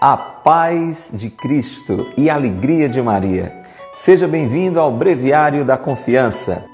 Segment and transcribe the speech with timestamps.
[0.00, 3.60] a paz de Cristo e a alegria de Maria.
[3.92, 6.64] Seja bem-vindo ao Breviário da Confiança.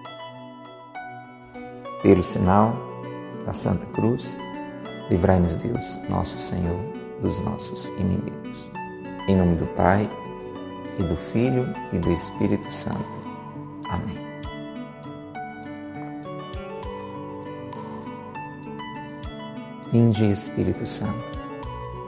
[2.02, 2.76] Pelo sinal
[3.44, 4.38] da Santa Cruz,
[5.10, 6.78] livrai-nos Deus, nosso Senhor,
[7.20, 8.70] dos nossos inimigos.
[9.26, 10.08] Em nome do Pai,
[10.96, 13.18] e do Filho e do Espírito Santo.
[13.88, 14.24] Amém.
[19.92, 21.35] Vinde, Espírito Santo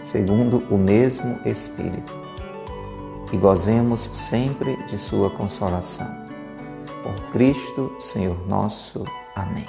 [0.00, 2.12] segundo o mesmo Espírito,
[3.32, 6.08] e gozemos sempre de Sua consolação.
[7.02, 9.04] Por Cristo, Senhor nosso.
[9.36, 9.66] Amém.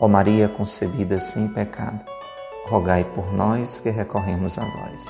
[0.00, 2.04] Ó Maria concebida sem pecado,
[2.68, 5.06] rogai por nós que recorremos a vós.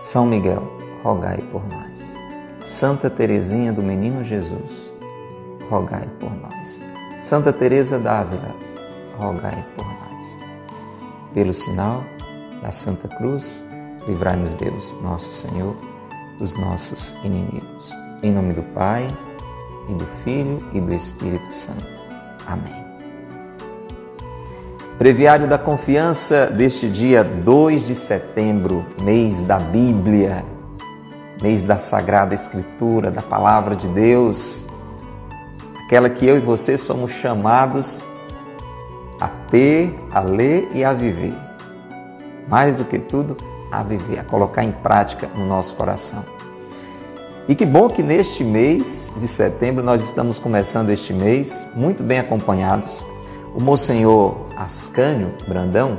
[0.00, 0.62] São Miguel,
[1.02, 2.16] rogai por nós.
[2.62, 4.92] Santa Teresinha do Menino Jesus,
[5.70, 6.82] rogai por nós.
[7.22, 8.54] Santa Teresa d'Ávila,
[9.18, 9.93] rogai por nós
[11.34, 12.04] pelo sinal
[12.62, 13.62] da Santa Cruz,
[14.06, 15.76] livrai-nos Deus, nosso Senhor,
[16.38, 17.92] dos nossos inimigos.
[18.22, 19.06] Em nome do Pai,
[19.88, 22.00] e do Filho e do Espírito Santo.
[22.46, 22.84] Amém.
[24.98, 30.44] Breviário da Confiança deste dia 2 de setembro, mês da Bíblia,
[31.42, 34.68] mês da Sagrada Escritura, da Palavra de Deus,
[35.84, 38.04] aquela que eu e você somos chamados
[39.54, 41.32] ter, a ler e a viver.
[42.48, 43.36] Mais do que tudo,
[43.70, 46.24] a viver, a colocar em prática no nosso coração.
[47.46, 52.18] E que bom que neste mês de setembro nós estamos começando este mês muito bem
[52.18, 53.06] acompanhados.
[53.54, 55.98] O Monsenhor Ascânio Brandão,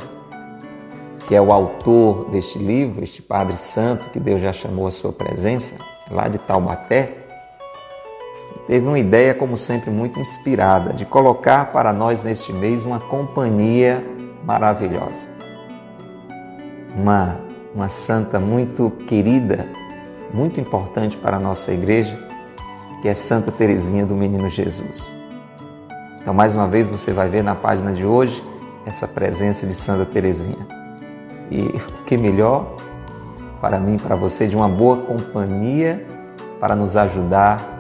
[1.26, 5.14] que é o autor deste livro, este Padre Santo que Deus já chamou à sua
[5.14, 5.76] presença,
[6.12, 7.25] lá de Taubaté,
[8.68, 14.04] teve uma ideia, como sempre, muito inspirada de colocar para nós neste mês uma companhia
[14.44, 15.30] maravilhosa.
[16.96, 17.38] Uma,
[17.74, 19.68] uma santa muito querida,
[20.34, 22.18] muito importante para a nossa igreja,
[23.02, 25.16] que é Santa Teresinha do Menino Jesus.
[26.22, 28.44] Então, mais uma vez, você vai ver na página de hoje
[28.86, 30.66] essa presença de Santa Teresinha.
[31.52, 32.76] E o que melhor
[33.62, 36.06] para mim, para você, de uma boa companhia
[36.60, 37.75] para nos ajudar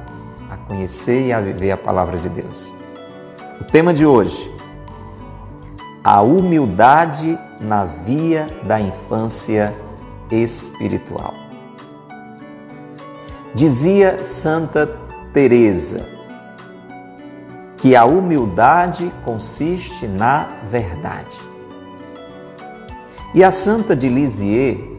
[0.67, 2.73] conhecer e a viver a palavra de Deus.
[3.59, 4.53] O tema de hoje:
[6.03, 9.73] a humildade na via da infância
[10.29, 11.33] espiritual.
[13.53, 14.87] Dizia Santa
[15.31, 16.15] Teresa
[17.77, 21.37] que a humildade consiste na verdade.
[23.33, 24.97] E a Santa de Lisieux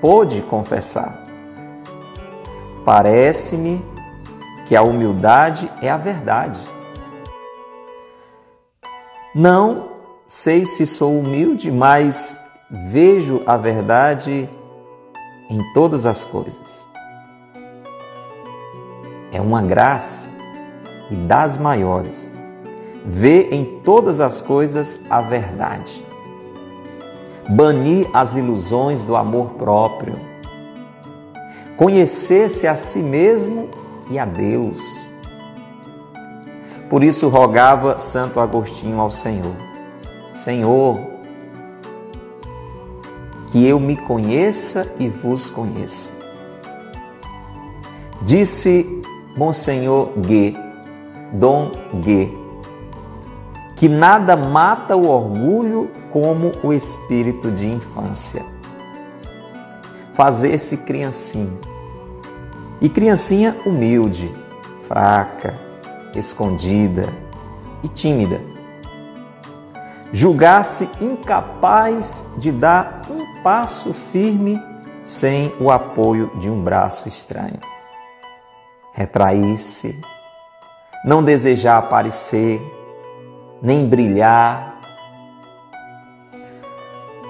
[0.00, 1.24] pôde confessar:
[2.84, 3.91] Parece-me
[4.66, 6.60] que a humildade é a verdade.
[9.34, 9.88] Não
[10.26, 12.38] sei se sou humilde, mas
[12.70, 14.48] vejo a verdade
[15.48, 16.86] em todas as coisas.
[19.32, 20.30] É uma graça
[21.10, 22.36] e das maiores.
[23.04, 26.04] Ver em todas as coisas a verdade.
[27.48, 30.18] Banir as ilusões do amor próprio.
[31.76, 33.68] Conhecer-se a si mesmo
[34.12, 35.10] e a Deus.
[36.88, 39.56] Por isso rogava Santo Agostinho ao Senhor:
[40.34, 41.00] Senhor,
[43.46, 46.12] que eu me conheça e vos conheça.
[48.20, 49.02] Disse
[49.36, 50.56] Monsenhor Gue,
[51.32, 52.36] Dom Gue,
[53.74, 58.44] que nada mata o orgulho como o espírito de infância.
[60.12, 61.71] Fazer-se criancinho
[62.82, 64.28] e criancinha humilde,
[64.88, 65.54] fraca,
[66.16, 67.08] escondida
[67.80, 68.40] e tímida.
[70.12, 74.60] Julgar-se incapaz de dar um passo firme
[75.02, 77.60] sem o apoio de um braço estranho.
[78.92, 79.98] Retrair-se,
[81.04, 82.60] não desejar aparecer,
[83.62, 84.80] nem brilhar.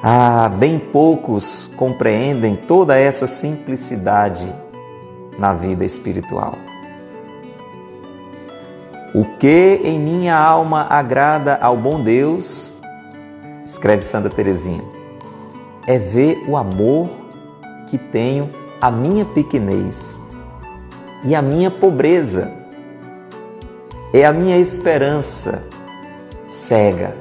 [0.03, 4.62] Ah, bem poucos compreendem toda essa simplicidade
[5.39, 6.59] na vida espiritual.
[9.15, 12.81] O que em minha alma agrada ao bom Deus,
[13.65, 14.83] escreve Santa Teresinha,
[15.87, 17.11] é ver o amor
[17.89, 18.49] que tenho
[18.81, 20.21] a minha pequenez
[21.25, 22.51] e a minha pobreza.
[24.15, 25.65] É a minha esperança
[26.45, 27.17] cega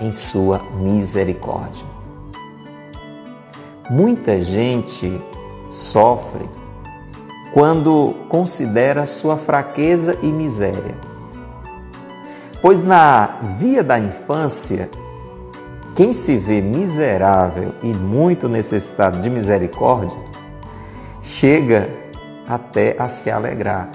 [0.00, 1.84] em Sua misericórdia.
[3.90, 5.20] Muita gente
[5.70, 6.48] sofre
[7.54, 10.96] quando considera sua fraqueza e miséria.
[12.60, 14.90] Pois na via da infância,
[15.94, 20.18] quem se vê miserável e muito necessitado de misericórdia,
[21.22, 21.88] chega
[22.48, 23.88] até a se alegrar.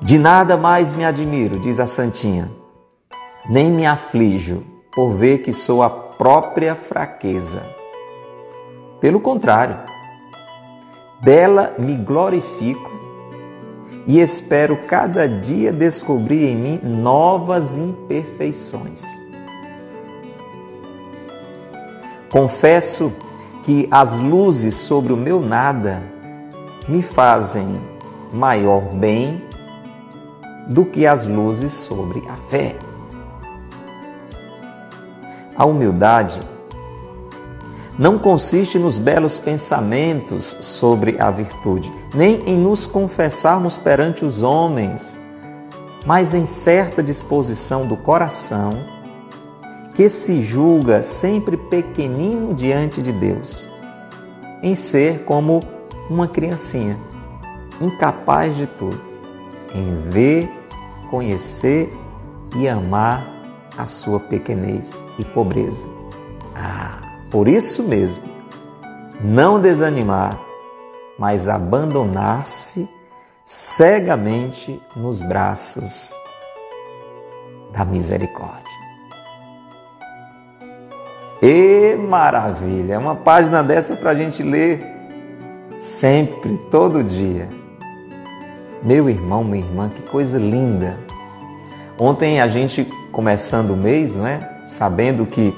[0.00, 2.48] De nada mais me admiro, diz a Santinha,
[3.50, 4.62] nem me aflijo
[4.94, 7.73] por ver que sou a própria fraqueza.
[9.04, 9.76] Pelo contrário,
[11.20, 12.90] dela me glorifico
[14.06, 19.04] e espero cada dia descobrir em mim novas imperfeições.
[22.30, 23.12] Confesso
[23.62, 26.02] que as luzes sobre o meu nada
[26.88, 27.78] me fazem
[28.32, 29.44] maior bem
[30.66, 32.74] do que as luzes sobre a fé.
[35.54, 36.53] A humildade
[37.98, 45.20] não consiste nos belos pensamentos sobre a virtude, nem em nos confessarmos perante os homens,
[46.04, 48.94] mas em certa disposição do coração
[49.94, 53.68] que se julga sempre pequenino diante de Deus,
[54.60, 55.60] em ser como
[56.10, 56.98] uma criancinha,
[57.80, 59.00] incapaz de tudo,
[59.72, 60.50] em ver,
[61.10, 61.92] conhecer
[62.56, 63.24] e amar
[63.78, 65.86] a sua pequenez e pobreza.
[66.56, 67.03] Ah,
[67.34, 68.22] por isso mesmo,
[69.20, 70.38] não desanimar,
[71.18, 72.88] mas abandonar-se
[73.42, 76.14] cegamente nos braços
[77.72, 78.72] da misericórdia.
[81.42, 83.00] E maravilha!
[83.00, 84.86] Uma página dessa para a gente ler
[85.76, 87.48] sempre, todo dia.
[88.80, 90.96] Meu irmão, minha irmã, que coisa linda!
[91.98, 94.62] Ontem a gente começando o mês, não é?
[94.64, 95.52] Sabendo que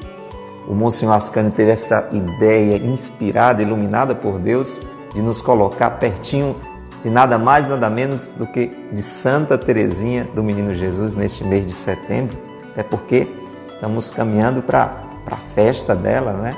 [0.69, 4.81] o Monsenhor Ascani teve essa ideia inspirada, iluminada por Deus,
[5.15, 6.57] de nos colocar pertinho
[7.03, 11.65] de nada mais, nada menos do que de Santa Teresinha do Menino Jesus neste mês
[11.65, 12.37] de setembro,
[12.73, 13.29] até porque
[13.67, 16.55] estamos caminhando para a festa dela, né?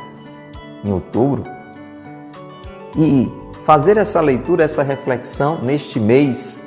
[0.82, 1.44] Em outubro.
[2.96, 3.30] E
[3.64, 6.64] fazer essa leitura, essa reflexão neste mês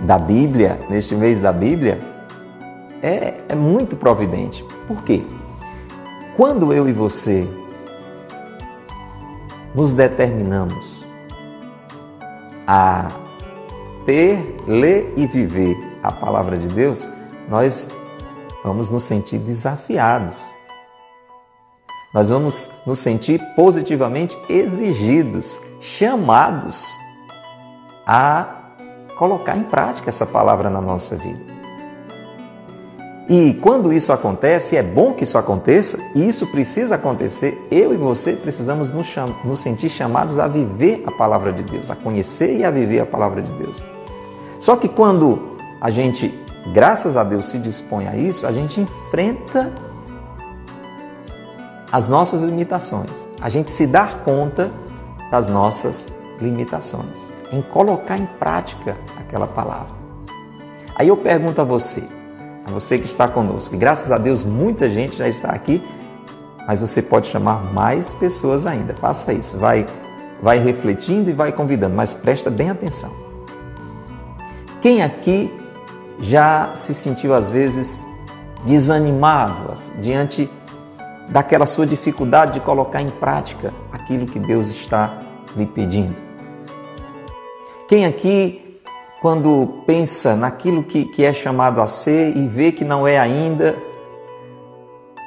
[0.00, 1.98] da Bíblia, neste mês da Bíblia,
[3.02, 4.62] é, é muito providente.
[4.86, 5.22] Por quê?
[6.36, 7.48] Quando eu e você
[9.72, 11.06] nos determinamos
[12.66, 13.08] a
[14.04, 17.06] ter, ler e viver a palavra de Deus,
[17.48, 17.88] nós
[18.64, 20.44] vamos nos sentir desafiados.
[22.12, 26.84] Nós vamos nos sentir positivamente exigidos, chamados
[28.04, 28.72] a
[29.16, 31.53] colocar em prática essa palavra na nossa vida.
[33.28, 37.96] E quando isso acontece, é bom que isso aconteça, e isso precisa acontecer, eu e
[37.96, 42.58] você precisamos nos, cham nos sentir chamados a viver a palavra de Deus, a conhecer
[42.58, 43.82] e a viver a palavra de Deus.
[44.60, 46.38] Só que quando a gente,
[46.74, 49.72] graças a Deus, se dispõe a isso, a gente enfrenta
[51.90, 54.70] as nossas limitações, a gente se dá conta
[55.30, 56.08] das nossas
[56.40, 59.94] limitações, em colocar em prática aquela palavra.
[60.94, 62.02] Aí eu pergunto a você,
[62.66, 63.74] a você que está conosco.
[63.74, 65.82] E graças a Deus muita gente já está aqui,
[66.66, 68.94] mas você pode chamar mais pessoas ainda.
[68.94, 69.86] Faça isso, vai,
[70.42, 73.12] vai refletindo e vai convidando, mas presta bem atenção.
[74.80, 75.52] Quem aqui
[76.20, 78.06] já se sentiu às vezes
[78.64, 80.50] desanimado diante
[81.28, 85.18] daquela sua dificuldade de colocar em prática aquilo que Deus está
[85.56, 86.20] lhe pedindo?
[87.88, 88.63] Quem aqui
[89.24, 93.74] quando pensa naquilo que, que é chamado a ser e vê que não é ainda,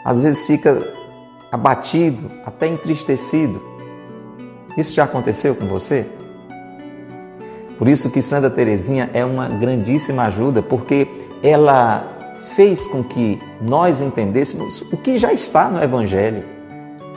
[0.06, 0.88] às vezes fica
[1.51, 3.60] abatido, até entristecido.
[4.77, 6.06] Isso já aconteceu com você?
[7.80, 11.08] Por isso que Santa Teresinha é uma grandíssima ajuda, porque
[11.42, 16.46] ela fez com que nós entendêssemos o que já está no Evangelho.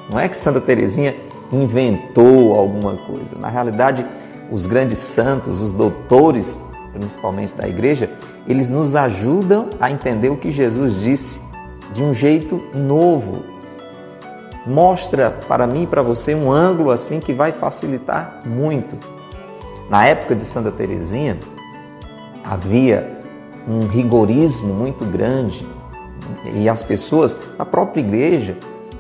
[0.08, 1.14] Não é que Santa Teresinha
[1.52, 3.36] inventou alguma coisa.
[3.38, 4.06] Na realidade,
[4.50, 6.58] os grandes santos, os doutores
[6.92, 8.10] principalmente da igreja,
[8.46, 11.40] eles nos ajudam a entender o que Jesus disse
[11.92, 13.44] de um jeito novo.
[14.66, 18.96] Mostra para mim e para você um ângulo assim que vai facilitar muito.
[19.88, 21.38] Na época de Santa Teresinha,
[22.44, 23.18] havia
[23.68, 25.66] um rigorismo muito grande
[26.54, 28.56] e as pessoas, a própria igreja,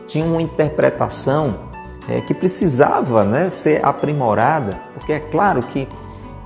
[0.06, 1.70] tinham uma interpretação
[2.08, 5.88] é, que precisava né, ser aprimorada, porque é claro que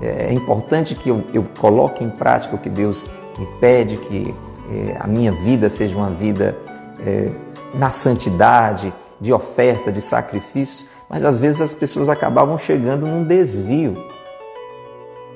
[0.01, 4.35] é, é importante que eu, eu coloque em prática o que Deus me pede, que
[4.71, 6.57] é, a minha vida seja uma vida
[7.05, 7.31] é,
[7.75, 13.97] na santidade, de oferta, de sacrifício, mas às vezes as pessoas acabavam chegando num desvio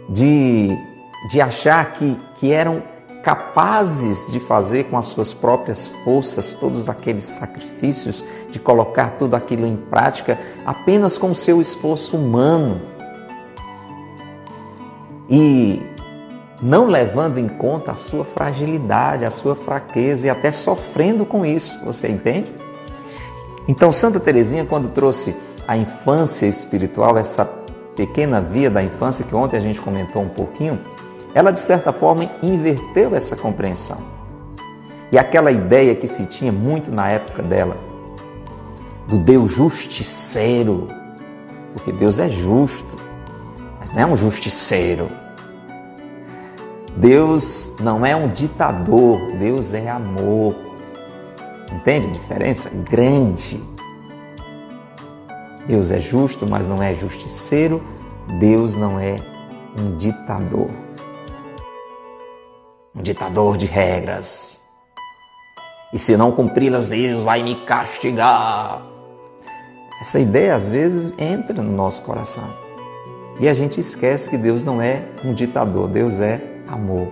[0.09, 0.77] de,
[1.31, 2.83] de achar que, que eram
[3.23, 9.67] capazes de fazer com as suas próprias forças todos aqueles sacrifícios, de colocar tudo aquilo
[9.67, 12.81] em prática apenas com seu esforço humano.
[15.29, 15.83] E
[16.61, 21.79] não levando em conta a sua fragilidade, a sua fraqueza e até sofrendo com isso,
[21.85, 22.53] você entende?
[23.67, 27.45] Então, Santa Teresinha, quando trouxe a infância espiritual, essa
[27.95, 30.81] pequena via da infância que ontem a gente comentou um pouquinho,
[31.35, 33.99] ela de certa forma inverteu essa compreensão.
[35.13, 37.77] E aquela ideia que se tinha muito na época dela,
[39.07, 40.89] do Deus justiceiro,
[41.73, 42.97] porque Deus é justo,
[43.79, 45.11] mas não é um justiceiro.
[46.97, 50.55] Deus não é um ditador, Deus é amor.
[51.73, 52.71] Entende a diferença?
[52.71, 53.63] Grande.
[55.67, 57.83] Deus é justo, mas não é justiceiro.
[58.41, 59.21] Deus não é
[59.79, 60.71] um ditador.
[62.97, 64.61] Um ditador de regras.
[65.93, 68.83] E se não cumpri-las, Deus vai me castigar.
[70.01, 72.68] Essa ideia às vezes entra no nosso coração.
[73.41, 77.09] E a gente esquece que Deus não é um ditador, Deus é amor.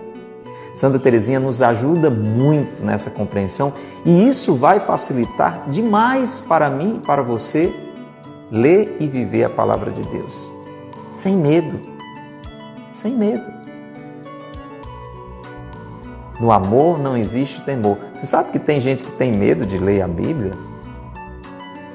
[0.74, 3.72] Santa Teresinha nos ajuda muito nessa compreensão
[4.04, 7.72] e isso vai facilitar demais para mim e para você
[8.50, 10.52] ler e viver a palavra de Deus.
[11.10, 11.80] Sem medo.
[12.90, 13.50] Sem medo.
[16.38, 17.96] No amor não existe temor.
[18.14, 20.52] Você sabe que tem gente que tem medo de ler a Bíblia?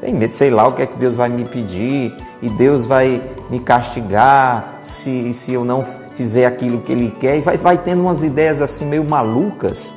[0.02, 3.22] Tem medo, sei lá o que é que Deus vai me pedir e Deus vai
[3.52, 7.38] me castigar se, se eu não fizer aquilo que Ele quer.
[7.38, 9.94] E vai, vai tendo umas ideias assim meio malucas.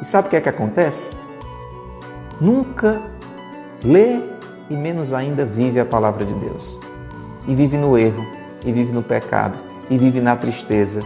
[0.00, 1.16] E sabe o que é que acontece?
[2.40, 3.02] Nunca
[3.82, 4.20] lê
[4.70, 6.78] e menos ainda vive a palavra de Deus.
[7.48, 8.24] E vive no erro,
[8.64, 9.58] e vive no pecado,
[9.90, 11.02] e vive na tristeza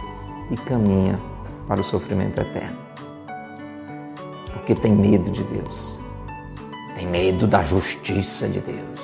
[0.51, 1.19] e caminha
[1.67, 2.77] para o sofrimento eterno.
[4.53, 5.98] Porque tem medo de Deus
[6.99, 8.99] tem medo da justiça de Deus.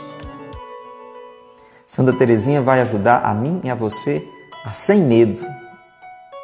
[1.86, 4.28] Santa Teresinha vai ajudar a mim e a você
[4.66, 5.42] a sem medo,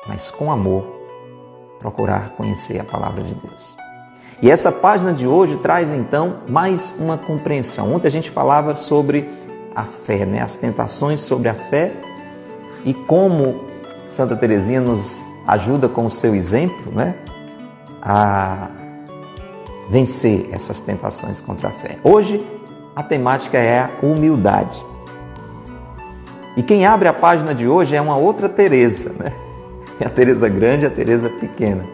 [0.07, 0.85] mas com amor,
[1.77, 3.75] procurar conhecer a palavra de Deus.
[4.41, 7.93] E essa página de hoje traz então mais uma compreensão.
[7.93, 9.29] Ontem a gente falava sobre
[9.75, 10.41] a fé, né?
[10.41, 11.91] as tentações sobre a fé
[12.85, 13.65] e como
[14.07, 17.15] Santa Teresinha nos ajuda com o seu exemplo né?
[18.01, 18.69] a
[19.91, 21.97] vencer essas tentações contra a fé.
[22.01, 22.41] Hoje,
[22.95, 24.85] a temática é a humildade.
[26.55, 29.33] E quem abre a página de hoje é uma outra Teresa, né?
[29.99, 31.85] É a Teresa grande e a Teresa pequena.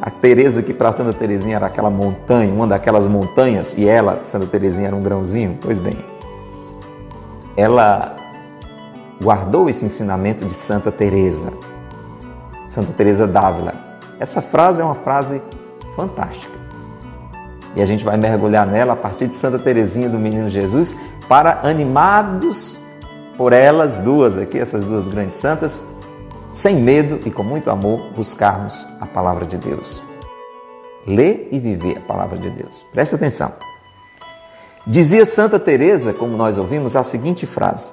[0.00, 4.46] A Teresa que para Santa Teresinha era aquela montanha, uma daquelas montanhas, e ela, Santa
[4.46, 5.58] Teresinha, era um grãozinho.
[5.60, 5.96] Pois bem,
[7.56, 8.14] ela
[9.20, 11.52] guardou esse ensinamento de Santa Teresa,
[12.68, 13.74] Santa Teresa d'Ávila.
[14.20, 15.42] Essa frase é uma frase
[15.96, 16.55] fantástica.
[17.76, 20.96] E a gente vai mergulhar nela a partir de Santa Teresinha do Menino Jesus,
[21.28, 22.80] para animados
[23.36, 25.84] por elas duas aqui, essas duas grandes santas,
[26.50, 30.02] sem medo e com muito amor, buscarmos a palavra de Deus.
[31.06, 32.82] Ler e viver a palavra de Deus.
[32.92, 33.52] Preste atenção.
[34.86, 37.92] Dizia Santa Teresa, como nós ouvimos, a seguinte frase: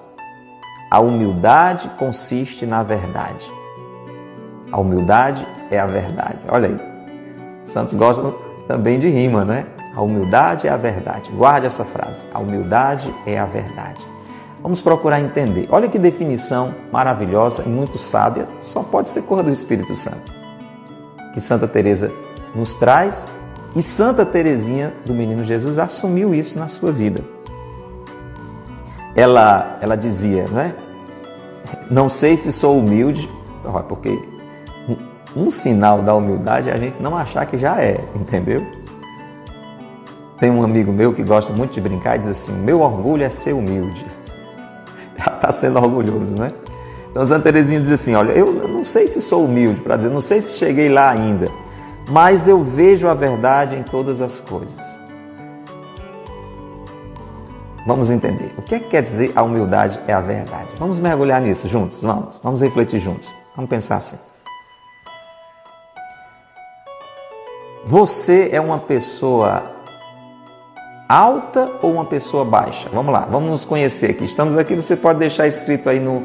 [0.90, 3.52] A humildade consiste na verdade.
[4.72, 6.40] A humildade é a verdade.
[6.48, 6.80] Olha aí.
[7.64, 8.34] Santos gostam
[8.68, 9.68] também de rima, né?
[9.96, 11.32] A humildade é a verdade.
[11.32, 12.26] Guarde essa frase.
[12.34, 14.06] A humildade é a verdade.
[14.62, 15.68] Vamos procurar entender.
[15.70, 20.32] Olha que definição maravilhosa e muito sábia, só pode ser cor do Espírito Santo.
[21.34, 22.12] Que Santa Teresa
[22.56, 23.28] nos traz
[23.76, 27.22] e Santa Teresinha do Menino Jesus assumiu isso na sua vida.
[29.16, 30.74] Ela ela dizia, não é?
[31.92, 33.30] Não sei se sou humilde,
[33.90, 34.18] porque
[35.36, 38.66] um sinal da humildade é a gente não achar que já é, entendeu?
[40.44, 43.30] Tem um amigo meu que gosta muito de brincar e diz assim: meu orgulho é
[43.30, 44.06] ser humilde.
[45.18, 46.52] Já está sendo orgulhoso, né?
[47.10, 50.20] Então Santa Teresinha diz assim: olha, eu não sei se sou humilde, para dizer, não
[50.20, 51.50] sei se cheguei lá ainda,
[52.10, 55.00] mas eu vejo a verdade em todas as coisas.
[57.88, 58.54] Vamos entender.
[58.58, 60.72] O que, é que quer dizer a humildade é a verdade?
[60.78, 62.02] Vamos mergulhar nisso juntos?
[62.02, 63.34] Vamos, vamos refletir juntos.
[63.56, 64.18] Vamos pensar assim.
[67.86, 69.73] Você é uma pessoa
[71.14, 72.90] alta ou uma pessoa baixa?
[72.92, 74.26] Vamos lá, vamos nos conhecer aqui.
[74.26, 76.24] Estamos aqui, você pode deixar escrito aí no,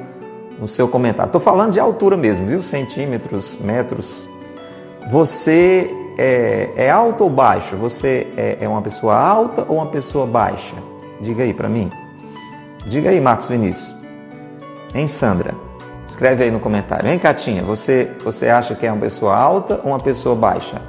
[0.58, 1.28] no seu comentário.
[1.28, 2.62] Estou falando de altura mesmo, viu?
[2.62, 4.28] Centímetros, metros.
[5.10, 7.76] Você é, é alto ou baixo?
[7.76, 10.74] Você é, é uma pessoa alta ou uma pessoa baixa?
[11.20, 11.90] Diga aí para mim.
[12.86, 13.94] Diga aí, Marcos Vinícius.
[14.94, 15.54] Hein, Sandra?
[16.04, 17.08] Escreve aí no comentário.
[17.10, 17.62] Hein, Catinha?
[17.64, 20.80] Você, você acha que é uma pessoa alta ou uma pessoa baixa?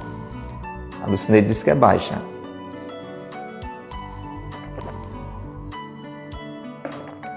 [1.04, 2.29] A Lucineide disse que é baixa.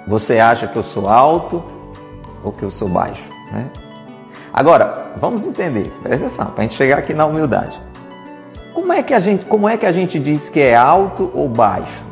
[0.07, 1.63] Você acha que eu sou alto
[2.43, 3.29] ou que eu sou baixo?
[3.51, 3.69] Né?
[4.53, 7.81] Agora, vamos entender, presta atenção, para a gente chegar aqui na humildade.
[8.74, 11.48] Como é, que a gente, como é que a gente diz que é alto ou
[11.48, 12.05] baixo?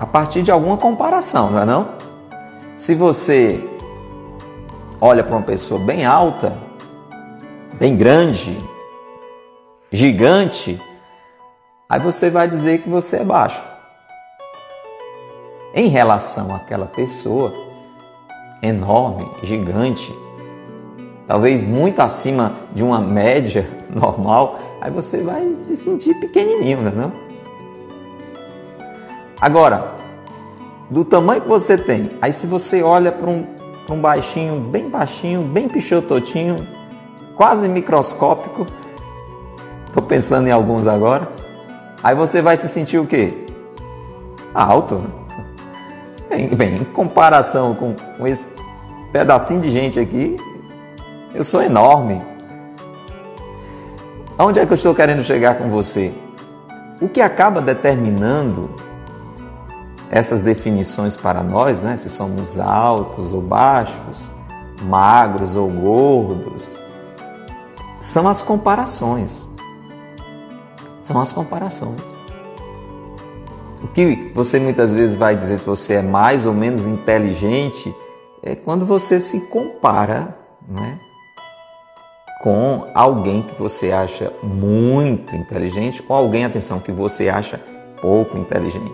[0.00, 1.88] A partir de alguma comparação, não é não?
[2.74, 3.62] Se você
[5.00, 6.56] olha para uma pessoa bem alta,
[7.74, 8.56] bem grande,
[9.90, 10.80] gigante,
[11.88, 13.62] aí você vai dizer que você é baixo.
[15.72, 17.52] Em relação àquela pessoa
[18.62, 20.14] enorme, gigante,
[21.26, 26.94] talvez muito acima de uma média normal, aí você vai se sentir pequenininho, não é
[26.94, 27.12] não?
[29.40, 29.94] Agora,
[30.90, 33.46] do tamanho que você tem, aí se você olha para um,
[33.88, 36.66] um baixinho, bem baixinho, bem pichototinho,
[37.36, 38.66] quase microscópico.
[39.86, 41.37] Estou pensando em alguns agora.
[42.02, 43.46] Aí você vai se sentir o quê?
[44.54, 45.02] Alto.
[46.28, 48.46] Bem, bem em comparação com, com esse
[49.12, 50.36] pedacinho de gente aqui,
[51.34, 52.22] eu sou enorme.
[54.38, 56.12] Onde é que eu estou querendo chegar com você?
[57.00, 58.70] O que acaba determinando
[60.10, 61.96] essas definições para nós, né?
[61.96, 64.30] se somos altos ou baixos,
[64.82, 66.78] magros ou gordos,
[67.98, 69.47] são as comparações.
[71.08, 72.18] São as comparações.
[73.82, 77.94] O que você muitas vezes vai dizer se você é mais ou menos inteligente
[78.42, 80.36] é quando você se compara
[80.68, 80.98] né,
[82.42, 87.58] com alguém que você acha muito inteligente ou alguém, atenção, que você acha
[88.02, 88.92] pouco inteligente.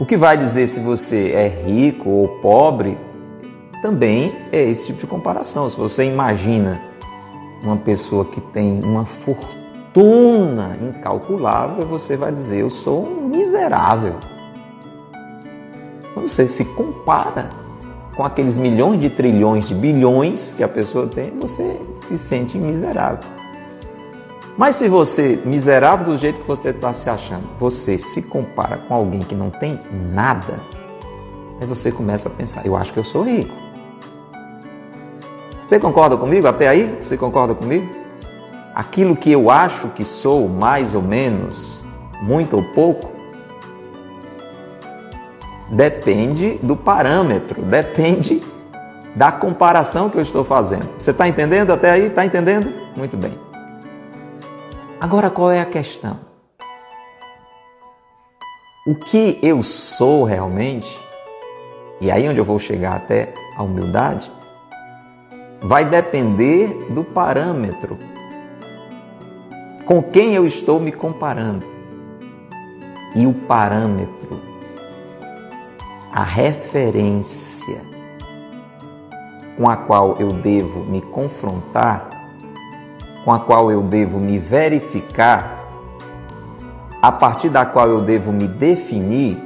[0.00, 2.98] O que vai dizer se você é rico ou pobre
[3.80, 5.68] também é esse tipo de comparação.
[5.68, 6.82] Se você imagina
[7.62, 9.63] uma pessoa que tem uma fortuna
[10.82, 14.14] incalculável, você vai dizer: Eu sou um miserável.
[16.12, 17.50] Quando você se compara
[18.16, 23.18] com aqueles milhões de trilhões de bilhões que a pessoa tem, você se sente miserável.
[24.56, 28.94] Mas se você, miserável do jeito que você está se achando, você se compara com
[28.94, 29.80] alguém que não tem
[30.12, 30.60] nada,
[31.60, 33.54] aí você começa a pensar: eu acho que eu sou rico.
[35.66, 36.46] Você concorda comigo?
[36.46, 36.98] Até aí?
[37.02, 38.03] Você concorda comigo?
[38.74, 41.80] Aquilo que eu acho que sou, mais ou menos,
[42.20, 43.12] muito ou pouco,
[45.70, 48.42] depende do parâmetro, depende
[49.14, 50.88] da comparação que eu estou fazendo.
[50.98, 52.06] Você está entendendo até aí?
[52.06, 52.72] Está entendendo?
[52.96, 53.38] Muito bem.
[55.00, 56.18] Agora qual é a questão?
[58.84, 61.00] O que eu sou realmente,
[62.00, 64.32] e aí onde eu vou chegar até a humildade,
[65.62, 68.13] vai depender do parâmetro
[69.84, 71.66] com quem eu estou me comparando.
[73.14, 74.40] E o parâmetro,
[76.12, 77.80] a referência
[79.56, 82.10] com a qual eu devo me confrontar,
[83.24, 85.64] com a qual eu devo me verificar,
[87.00, 89.40] a partir da qual eu devo me definir,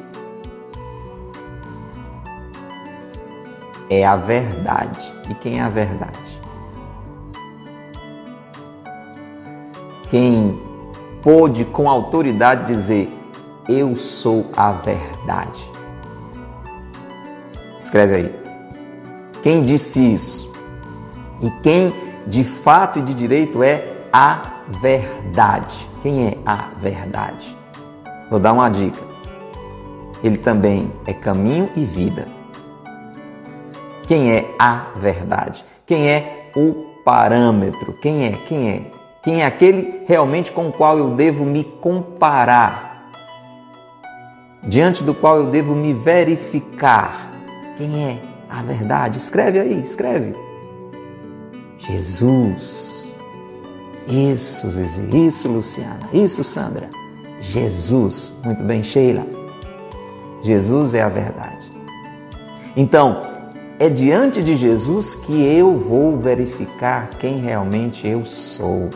[3.90, 5.12] é a verdade.
[5.28, 6.27] E quem é a verdade?
[10.08, 10.60] Quem
[11.22, 13.12] pôde com autoridade dizer:
[13.68, 15.70] Eu sou a verdade.
[17.78, 18.34] Escreve aí.
[19.42, 20.52] Quem disse isso?
[21.40, 21.94] E quem
[22.26, 25.88] de fato e de direito é a verdade?
[26.02, 27.56] Quem é a verdade?
[28.30, 29.00] Vou dar uma dica.
[30.22, 32.26] Ele também é caminho e vida.
[34.06, 35.64] Quem é a verdade?
[35.86, 37.92] Quem é o parâmetro?
[38.00, 38.32] Quem é?
[38.32, 38.97] Quem é?
[39.22, 43.10] Quem é aquele realmente com o qual eu devo me comparar?
[44.62, 47.32] Diante do qual eu devo me verificar?
[47.76, 49.18] Quem é a verdade?
[49.18, 50.34] Escreve aí, escreve.
[51.78, 53.08] Jesus.
[54.06, 55.26] Isso, Zizi.
[55.26, 56.08] Isso, Luciana.
[56.12, 56.88] Isso, Sandra.
[57.40, 58.32] Jesus.
[58.44, 59.26] Muito bem, Sheila.
[60.42, 61.70] Jesus é a verdade.
[62.76, 63.22] Então,
[63.78, 68.90] é diante de Jesus que eu vou verificar quem realmente eu sou.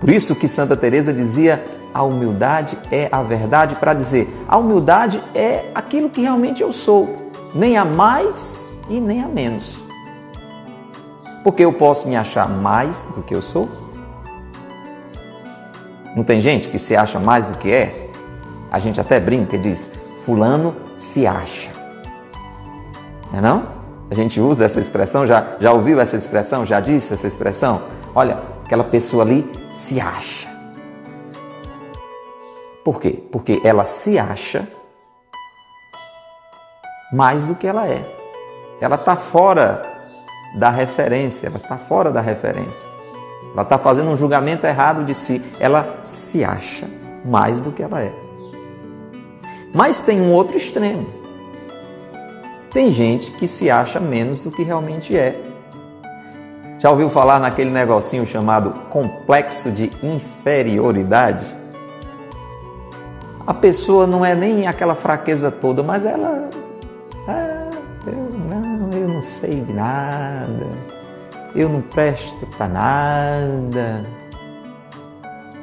[0.00, 5.22] Por isso que Santa Teresa dizia: a humildade é a verdade para dizer, a humildade
[5.34, 7.14] é aquilo que realmente eu sou,
[7.54, 9.82] nem a mais e nem a menos.
[11.44, 13.68] Porque eu posso me achar mais do que eu sou?
[16.16, 18.10] Não tem gente que se acha mais do que é?
[18.70, 19.90] A gente até brinca e diz:
[20.24, 21.70] Fulano se acha.
[23.30, 23.80] Não é não?
[24.10, 26.66] A gente usa essa expressão, já, já ouviu essa expressão?
[26.66, 27.82] Já disse essa expressão?
[28.12, 28.38] Olha,
[28.70, 30.48] aquela pessoa ali se acha.
[32.84, 33.20] Por quê?
[33.32, 34.68] Porque ela se acha
[37.12, 38.06] mais do que ela é.
[38.80, 39.82] Ela está fora
[40.54, 42.88] da referência, ela está fora da referência.
[43.52, 45.42] Ela está fazendo um julgamento errado de si.
[45.58, 46.88] Ela se acha
[47.24, 48.12] mais do que ela é.
[49.74, 51.08] Mas tem um outro extremo.
[52.70, 55.49] Tem gente que se acha menos do que realmente é.
[56.80, 61.46] Já ouviu falar naquele negocinho chamado complexo de inferioridade?
[63.46, 66.50] A pessoa não é nem aquela fraqueza toda, mas ela.
[67.28, 67.70] Ah,
[68.06, 70.66] eu, não, eu não sei de nada.
[71.54, 74.04] Eu não presto para nada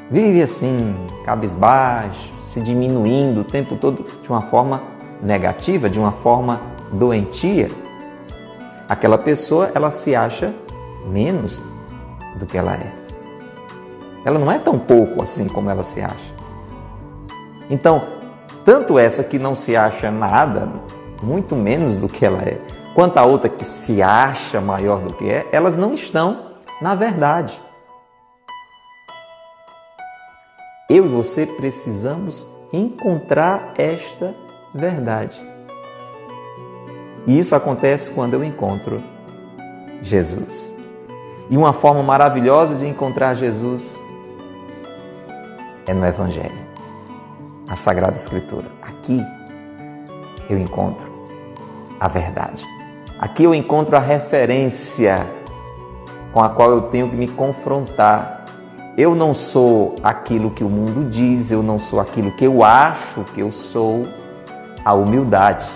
[0.09, 4.81] vive assim, cabisbaixo, se diminuindo o tempo todo de uma forma
[5.21, 7.69] negativa, de uma forma doentia,
[8.87, 10.53] aquela pessoa ela se acha
[11.07, 11.61] menos
[12.37, 12.93] do que ela é.
[14.25, 16.35] Ela não é tão pouco assim como ela se acha.
[17.69, 18.07] Então,
[18.65, 20.69] tanto essa que não se acha nada,
[21.21, 22.59] muito menos do que ela é,
[22.93, 26.47] quanto a outra que se acha maior do que é, elas não estão
[26.81, 27.61] na verdade.
[30.89, 34.33] Eu e você precisamos encontrar esta
[34.73, 35.39] verdade.
[37.25, 39.03] E isso acontece quando eu encontro
[40.01, 40.76] Jesus.
[41.49, 44.03] E uma forma maravilhosa de encontrar Jesus
[45.85, 46.57] é no Evangelho,
[47.65, 48.67] na Sagrada Escritura.
[48.81, 49.21] Aqui
[50.49, 51.09] eu encontro
[51.99, 52.65] a verdade.
[53.19, 55.25] Aqui eu encontro a referência
[56.33, 58.37] com a qual eu tenho que me confrontar
[58.97, 63.23] eu não sou aquilo que o mundo diz, eu não sou aquilo que eu acho
[63.25, 64.07] que eu sou.
[64.83, 65.69] A humildade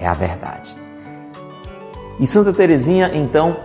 [0.00, 0.74] é a verdade.
[2.18, 3.56] E Santa Teresinha, então,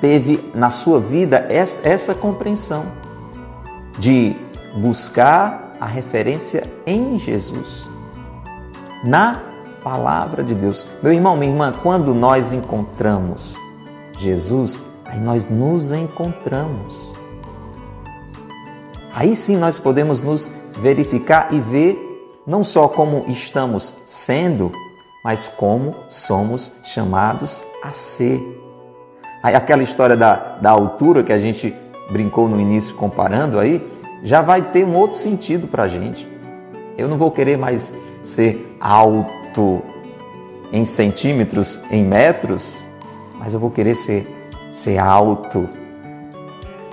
[0.00, 2.84] teve na sua vida essa compreensão
[3.98, 4.36] de
[4.76, 7.88] buscar a referência em Jesus,
[9.04, 9.42] na
[9.82, 10.86] palavra de Deus.
[11.02, 13.56] Meu irmão, minha irmã, quando nós encontramos
[14.18, 17.12] Jesus, aí nós nos encontramos.
[19.14, 24.72] Aí sim nós podemos nos verificar e ver não só como estamos sendo,
[25.24, 28.38] mas como somos chamados a ser.
[29.42, 31.74] Aí aquela história da, da altura que a gente
[32.10, 33.82] brincou no início comparando aí,
[34.22, 36.28] já vai ter um outro sentido para a gente.
[36.98, 39.82] Eu não vou querer mais ser alto
[40.70, 42.86] em centímetros, em metros,
[43.38, 44.30] mas eu vou querer ser
[44.70, 45.68] ser alto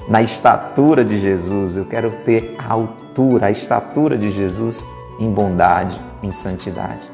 [0.07, 1.75] na estatura de Jesus.
[1.75, 4.87] Eu quero ter a altura, a estatura de Jesus
[5.19, 7.10] em bondade, em santidade.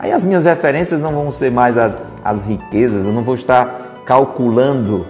[0.00, 4.02] Aí as minhas referências não vão ser mais as, as riquezas, eu não vou estar
[4.06, 5.06] calculando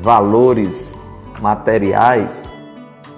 [0.00, 0.98] valores
[1.38, 2.56] materiais.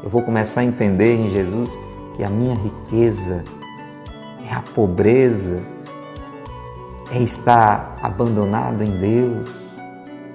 [0.03, 1.79] Eu vou começar a entender em Jesus
[2.17, 3.45] que a minha riqueza
[4.51, 5.63] é a pobreza,
[7.13, 9.81] é estar abandonado em Deus,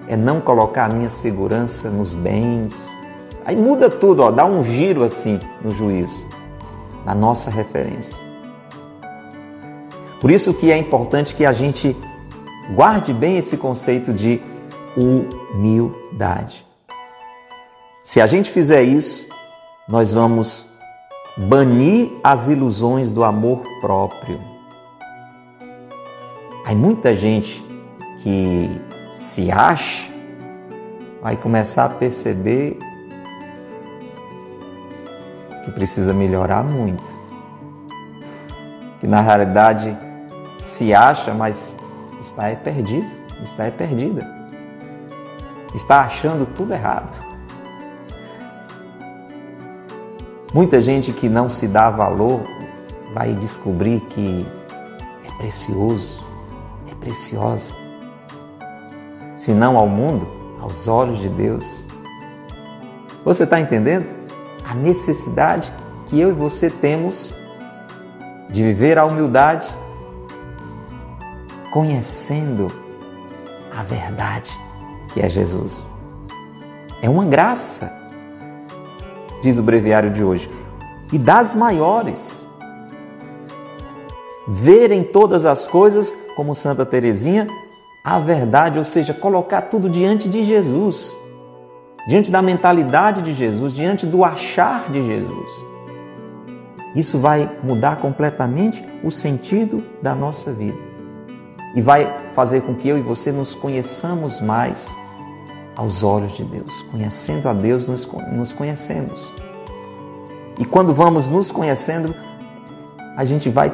[0.08, 2.89] é não colocar a minha segurança nos bens.
[3.43, 6.26] Aí muda tudo, ó, dá um giro assim no juízo,
[7.06, 8.33] na nossa referência.
[10.23, 11.97] Por isso que é importante que a gente
[12.73, 14.41] guarde bem esse conceito de
[14.95, 16.65] humildade.
[18.01, 19.27] Se a gente fizer isso,
[19.86, 20.65] nós vamos
[21.36, 24.39] banir as ilusões do amor próprio.
[26.65, 27.62] Há muita gente
[28.19, 28.71] que
[29.12, 30.09] se acha,
[31.21, 32.79] vai começar a perceber
[35.65, 37.13] que precisa melhorar muito.
[39.01, 39.97] Que na realidade
[40.63, 41.76] se acha, mas
[42.21, 44.26] está é perdido, está é perdida.
[45.76, 47.12] Está achando tudo errado.
[50.54, 52.41] Muita gente que não se dá valor
[53.13, 54.45] vai descobrir que
[55.28, 56.23] é precioso,
[56.89, 57.73] é preciosa
[59.36, 60.26] se não ao mundo,
[60.62, 61.86] aos olhos de Deus.
[63.26, 64.06] Você está entendendo?
[64.63, 65.73] A necessidade
[66.06, 67.34] que eu e você temos
[68.49, 69.67] de viver a humildade,
[71.73, 72.71] conhecendo
[73.75, 74.51] a verdade
[75.12, 75.89] que é Jesus.
[77.01, 77.91] É uma graça,
[79.41, 80.47] diz o breviário de hoje,
[81.12, 82.47] e das maiores.
[84.47, 87.47] Ver em todas as coisas, como Santa Teresinha,
[88.05, 91.15] a verdade, ou seja, colocar tudo diante de Jesus,
[92.07, 95.65] diante da mentalidade de Jesus, diante do achar de Jesus.
[96.95, 100.92] Isso vai mudar completamente o sentido da nossa vida
[101.75, 104.97] e vai fazer com que eu e você nos conheçamos mais
[105.75, 106.83] aos olhos de Deus.
[106.91, 109.33] Conhecendo a Deus, nos conhecemos.
[110.59, 112.13] E quando vamos nos conhecendo,
[113.17, 113.73] a gente vai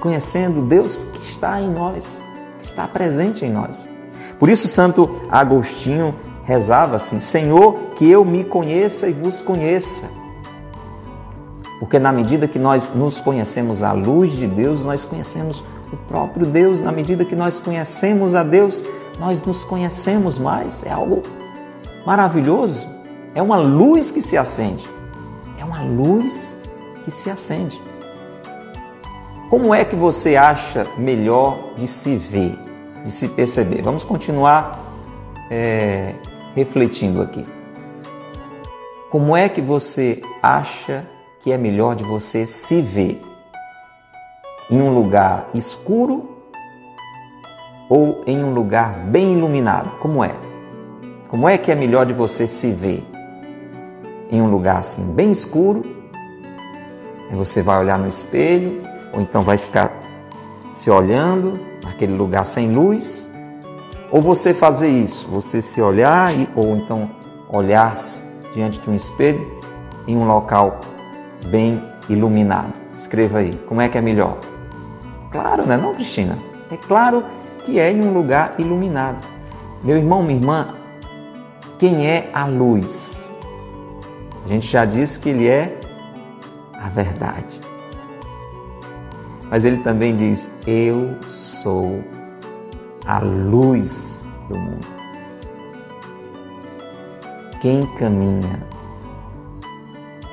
[0.00, 2.24] conhecendo Deus que está em nós,
[2.58, 3.88] que está presente em nós.
[4.38, 10.20] Por isso, Santo Agostinho rezava assim: Senhor, que eu me conheça e vos conheça
[11.80, 15.64] porque na medida que nós nos conhecemos à luz de Deus, nós conhecemos
[16.10, 16.82] próprio Deus.
[16.82, 18.82] Na medida que nós conhecemos a Deus,
[19.20, 20.84] nós nos conhecemos mais.
[20.84, 21.22] É algo
[22.04, 22.88] maravilhoso.
[23.32, 24.84] É uma luz que se acende.
[25.56, 26.56] É uma luz
[27.04, 27.80] que se acende.
[29.48, 32.58] Como é que você acha melhor de se ver,
[33.04, 33.82] de se perceber?
[33.82, 34.80] Vamos continuar
[35.48, 36.14] é,
[36.54, 37.46] refletindo aqui.
[39.10, 41.06] Como é que você acha
[41.38, 43.29] que é melhor de você se ver
[44.70, 46.28] em um lugar escuro
[47.88, 49.94] ou em um lugar bem iluminado?
[49.98, 50.34] Como é?
[51.28, 53.04] Como é que é melhor de você se ver?
[54.30, 55.82] Em um lugar assim bem escuro,
[57.28, 59.92] aí você vai olhar no espelho, ou então vai ficar
[60.72, 63.28] se olhando naquele lugar sem luz,
[64.10, 67.10] ou você fazer isso, você se olhar ou então
[67.48, 69.60] olhar-se diante de um espelho
[70.06, 70.80] em um local
[71.46, 72.72] bem iluminado.
[72.94, 74.38] Escreva aí, como é que é melhor?
[75.30, 76.38] Claro, né, não, Cristina?
[76.70, 77.24] É claro
[77.64, 79.24] que é em um lugar iluminado.
[79.82, 80.74] Meu irmão, minha irmã,
[81.78, 83.32] quem é a luz?
[84.44, 85.78] A gente já disse que ele é
[86.74, 87.60] a verdade.
[89.48, 92.02] Mas ele também diz: Eu sou
[93.06, 94.86] a luz do mundo.
[97.60, 98.66] Quem caminha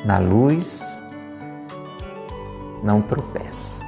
[0.06, 1.04] na luz,
[2.84, 3.87] não tropeça.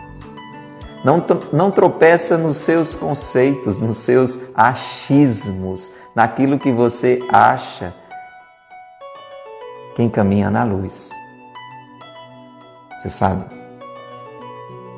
[1.03, 7.93] Não, não tropeça nos seus conceitos, nos seus achismos, naquilo que você acha.
[9.95, 11.09] Quem caminha na luz.
[12.97, 13.45] Você sabe,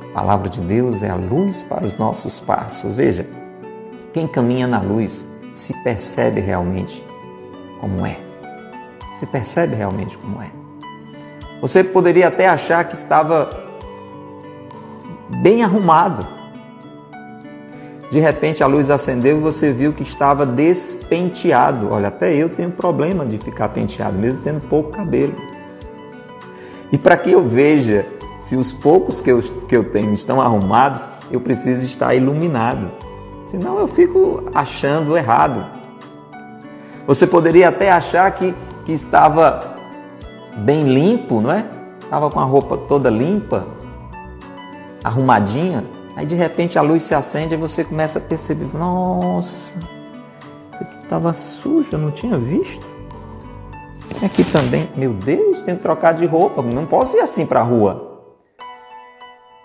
[0.09, 2.95] a palavra de Deus é a luz para os nossos passos.
[2.95, 3.27] Veja,
[4.11, 7.05] quem caminha na luz se percebe realmente
[7.79, 8.17] como é.
[9.13, 10.51] Se percebe realmente como é.
[11.61, 13.70] Você poderia até achar que estava
[15.41, 16.25] bem arrumado.
[18.11, 21.89] De repente a luz acendeu e você viu que estava despenteado.
[21.91, 25.33] Olha, até eu tenho problema de ficar penteado, mesmo tendo pouco cabelo.
[26.91, 28.05] E para que eu veja
[28.41, 32.91] se os poucos que eu, que eu tenho estão arrumados, eu preciso estar iluminado.
[33.47, 35.63] Senão eu fico achando errado.
[37.05, 39.75] Você poderia até achar que, que estava
[40.57, 41.65] bem limpo, não é?
[42.01, 43.65] Estava com a roupa toda limpa,
[45.03, 45.85] arrumadinha.
[46.15, 49.73] Aí de repente a luz se acende e você começa a perceber: nossa,
[50.73, 52.85] isso aqui estava sujo, eu não tinha visto.
[54.23, 57.63] Aqui também, meu Deus, tenho que trocar de roupa, não posso ir assim para a
[57.63, 58.09] rua.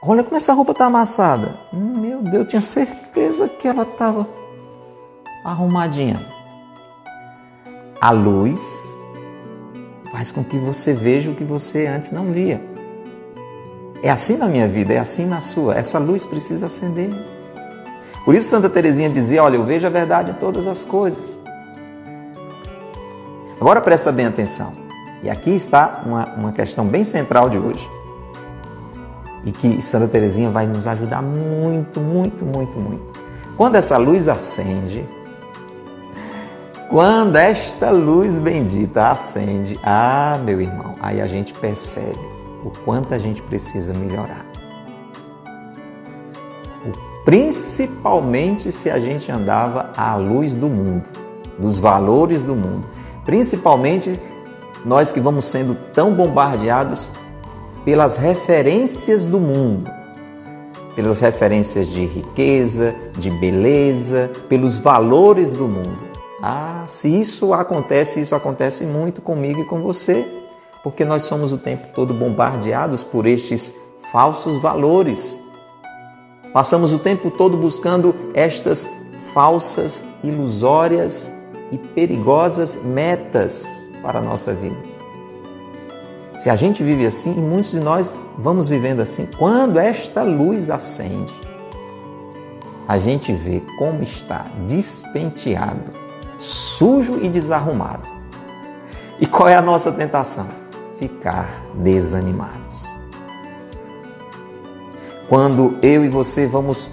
[0.01, 1.59] Olha como essa roupa está amassada.
[1.75, 4.27] Hum, meu Deus, eu tinha certeza que ela estava
[5.45, 6.21] arrumadinha.
[8.01, 9.03] A luz
[10.13, 12.76] faz com que você veja o que você antes não via.
[14.07, 15.75] É assim na minha vida, é assim na sua.
[15.75, 17.11] Essa luz precisa acender.
[18.25, 21.37] Por isso Santa Teresinha dizia: Olha, eu vejo a verdade em todas as coisas.
[23.61, 24.73] Agora presta bem atenção.
[25.25, 27.91] E aqui está uma, uma questão bem central de hoje.
[29.45, 33.13] E que Santa Teresinha vai nos ajudar muito, muito, muito, muito.
[33.57, 35.05] Quando essa luz acende,
[36.89, 42.36] quando esta luz bendita acende, ah, meu irmão, aí a gente percebe
[42.67, 44.45] o quanto a gente precisa melhorar.
[47.25, 51.09] Principalmente se a gente andava à luz do mundo,
[51.59, 52.89] dos valores do mundo.
[53.25, 54.19] Principalmente
[54.85, 57.11] nós que vamos sendo tão bombardeados
[57.85, 59.91] pelas referências do mundo,
[60.95, 66.05] pelas referências de riqueza, de beleza, pelos valores do mundo.
[66.43, 70.46] Ah, se isso acontece, isso acontece muito comigo e com você,
[70.87, 73.75] porque nós somos o tempo todo bombardeados por estes
[74.13, 75.37] falsos valores.
[76.53, 78.89] Passamos o tempo todo buscando estas
[79.35, 81.35] falsas, ilusórias
[81.73, 84.77] e perigosas metas para a nossa vida.
[86.37, 90.71] Se a gente vive assim, e muitos de nós vamos vivendo assim, quando esta luz
[90.71, 91.35] acende,
[92.87, 95.91] a gente vê como está despenteado,
[96.39, 98.09] sujo e desarrumado.
[99.19, 100.66] E qual é a nossa tentação?
[100.99, 102.87] Ficar desanimados.
[105.29, 106.89] Quando eu e você vamos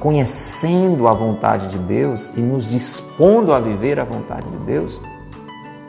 [0.00, 5.00] conhecendo a vontade de Deus e nos dispondo a viver a vontade de Deus,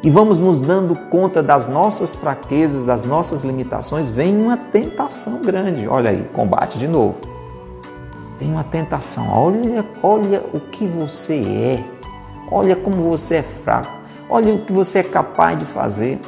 [0.04, 5.88] e vamos nos dando conta das nossas fraquezas, das nossas limitações, vem uma tentação grande.
[5.88, 7.16] Olha aí, combate de novo.
[8.40, 9.28] Vem uma tentação.
[9.34, 11.84] Olha, olha o que você é.
[12.52, 13.92] Olha como você é fraco.
[14.30, 16.20] Olha o que você é capaz de fazer.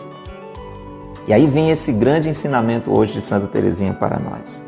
[1.30, 4.64] E aí vem esse grande ensinamento hoje de Santa Teresinha para nós.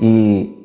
[0.00, 0.56] E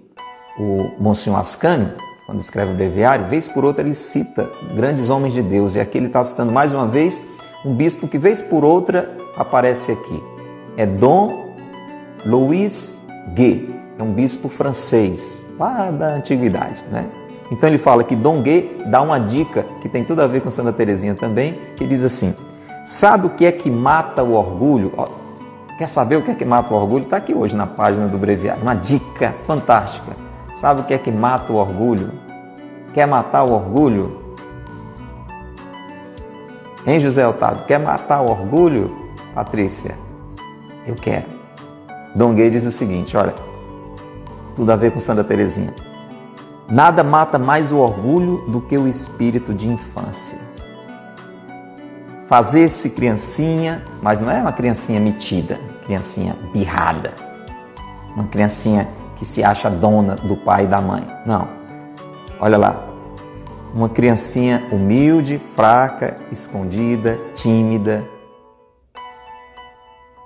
[0.59, 1.93] o Monsenhor Ascânio,
[2.27, 5.73] quando escreve o breviário, vez por outra ele cita grandes homens de Deus.
[5.73, 7.23] E aqui ele está citando mais uma vez
[7.65, 10.23] um bispo que, vez por outra, aparece aqui.
[10.77, 11.55] É Dom
[12.23, 12.99] Louis
[13.33, 13.59] Gué,
[13.97, 16.83] é um bispo francês, lá da antiguidade.
[16.91, 17.09] Né?
[17.49, 20.51] Então ele fala que Dom Gué dá uma dica que tem tudo a ver com
[20.51, 22.35] Santa Teresinha também, que diz assim:
[22.85, 24.91] Sabe o que é que mata o orgulho?
[25.77, 27.03] Quer saber o que é que mata o orgulho?
[27.03, 28.61] Está aqui hoje na página do breviário.
[28.61, 30.15] Uma dica fantástica.
[30.53, 32.11] Sabe o que é que mata o orgulho?
[32.93, 34.21] Quer matar o orgulho?
[36.85, 37.65] Hein, José Otávio?
[37.65, 38.93] Quer matar o orgulho?
[39.33, 39.97] Patrícia,
[40.85, 41.25] eu quero.
[42.13, 43.33] Dom Gay diz o seguinte: olha,
[44.55, 45.73] tudo a ver com Santa Teresinha.
[46.69, 50.52] Nada mata mais o orgulho do que o espírito de infância.
[52.25, 57.11] Fazer-se criancinha, mas não é uma criancinha metida, criancinha birrada,
[58.15, 61.05] uma criancinha que se acha dona do pai e da mãe.
[61.25, 61.47] Não.
[62.39, 62.89] Olha lá.
[63.73, 68.05] Uma criancinha humilde, fraca, escondida, tímida.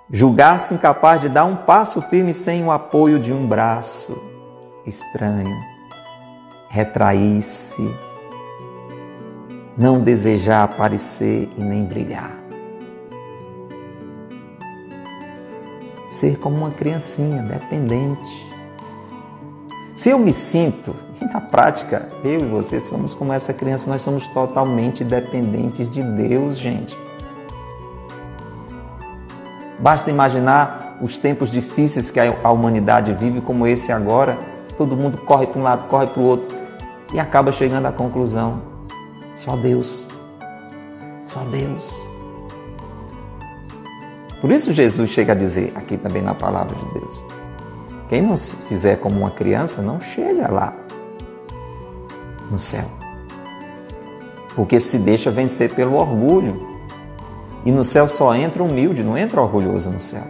[0.10, 4.22] Julgar-se incapaz de dar um passo firme sem o apoio de um braço
[4.86, 5.56] estranho.
[6.70, 8.07] Retrair-se.
[9.78, 12.36] Não desejar aparecer e nem brilhar.
[16.08, 18.48] Ser como uma criancinha, dependente
[19.98, 24.04] se eu me sinto, e na prática, eu e você somos como essa criança, nós
[24.04, 26.96] somos totalmente dependentes de Deus, gente.
[29.80, 34.38] Basta imaginar os tempos difíceis que a humanidade vive, como esse agora.
[34.78, 36.56] Todo mundo corre para um lado, corre para o outro
[37.12, 38.62] e acaba chegando à conclusão:
[39.38, 40.06] só Deus.
[41.24, 41.96] Só Deus.
[44.42, 47.24] Por isso Jesus chega a dizer aqui também na palavra de Deus:
[48.10, 50.74] quem não fizer como uma criança não chega lá
[52.50, 52.86] no céu.
[54.56, 56.76] Porque se deixa vencer pelo orgulho.
[57.64, 60.24] E no céu só entra humilde, não entra orgulhoso no céu.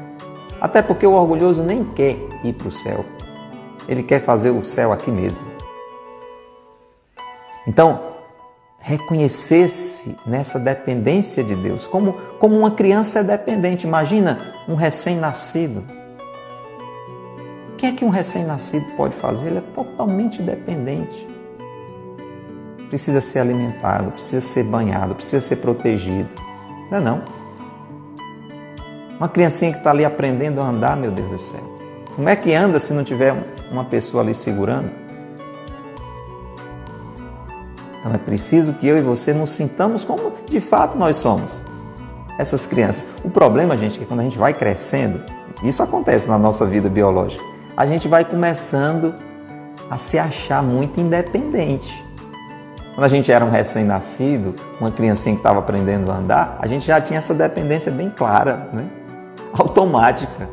[0.59, 3.05] Até porque o orgulhoso nem quer ir para o céu.
[3.87, 5.45] Ele quer fazer o céu aqui mesmo.
[7.67, 8.16] Então,
[8.87, 13.85] reconhecer-se nessa dependência de Deus, como, como uma criança é dependente.
[13.85, 15.83] Imagina um recém-nascido
[17.77, 19.47] que é que um recém-nascido pode fazer?
[19.47, 21.27] Ele é totalmente dependente.
[22.89, 26.35] Precisa ser alimentado, precisa ser banhado, precisa ser protegido.
[26.89, 27.21] Não é não?
[29.19, 31.77] Uma criancinha que está ali aprendendo a andar, meu Deus do céu.
[32.15, 33.35] Como é que anda se não tiver
[33.71, 34.91] uma pessoa ali segurando?
[38.07, 41.63] Então é preciso que eu e você nos sintamos como de fato nós somos.
[42.39, 43.05] Essas crianças.
[43.23, 45.21] O problema, gente, é que quando a gente vai crescendo,
[45.61, 47.43] isso acontece na nossa vida biológica
[47.77, 49.13] a gente vai começando
[49.87, 52.03] a se achar muito independente.
[52.95, 56.87] Quando a gente era um recém-nascido, uma criancinha que estava aprendendo a andar, a gente
[56.87, 58.87] já tinha essa dependência bem clara, né?
[59.53, 60.49] automática.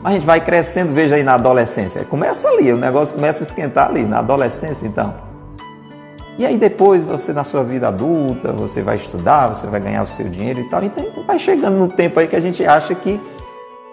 [0.00, 2.04] Mas a gente vai crescendo, veja aí na adolescência.
[2.04, 5.27] Começa ali, o negócio começa a esquentar ali, na adolescência então.
[6.38, 10.06] E aí depois você na sua vida adulta, você vai estudar, você vai ganhar o
[10.06, 10.82] seu dinheiro e tal.
[10.84, 13.20] Então vai chegando no tempo aí que a gente acha que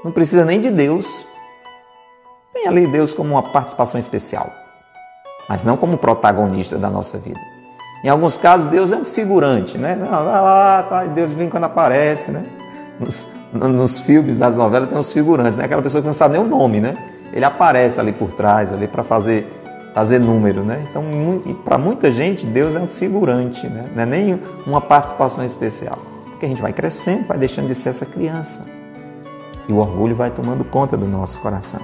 [0.04, 1.26] não precisa nem de Deus
[2.56, 4.50] tem ali Deus como uma participação especial,
[5.48, 7.40] mas não como protagonista da nossa vida.
[8.04, 9.96] Em alguns casos, Deus é um figurante, né?
[9.96, 12.46] Lá, tá, Deus vem quando aparece, né?
[13.00, 15.66] Nos, nos filmes, nas novelas, tem os figurantes, né?
[15.66, 16.98] Aquela pessoa que não sabe nem o nome, né?
[17.34, 19.52] Ele aparece ali por trás, ali para fazer,
[19.96, 20.86] fazer número, né?
[20.90, 21.06] Então,
[21.64, 23.90] para muita gente, Deus é um figurante, né?
[23.96, 25.98] Não é nem uma participação especial.
[26.26, 28.66] Porque a gente vai crescendo, vai deixando de ser essa criança.
[29.70, 31.80] E o orgulho vai tomando conta do nosso coração.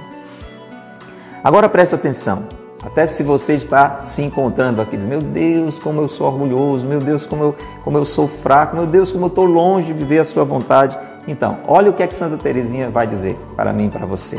[1.42, 2.44] Agora preste atenção.
[2.84, 7.00] Até se você está se encontrando aqui, diz: Meu Deus, como eu sou orgulhoso, meu
[7.00, 10.18] Deus, como eu, como eu sou fraco, meu Deus, como eu estou longe de viver
[10.18, 10.98] a sua vontade.
[11.26, 14.38] Então, olha o que é que Santa Teresinha vai dizer para mim e para você.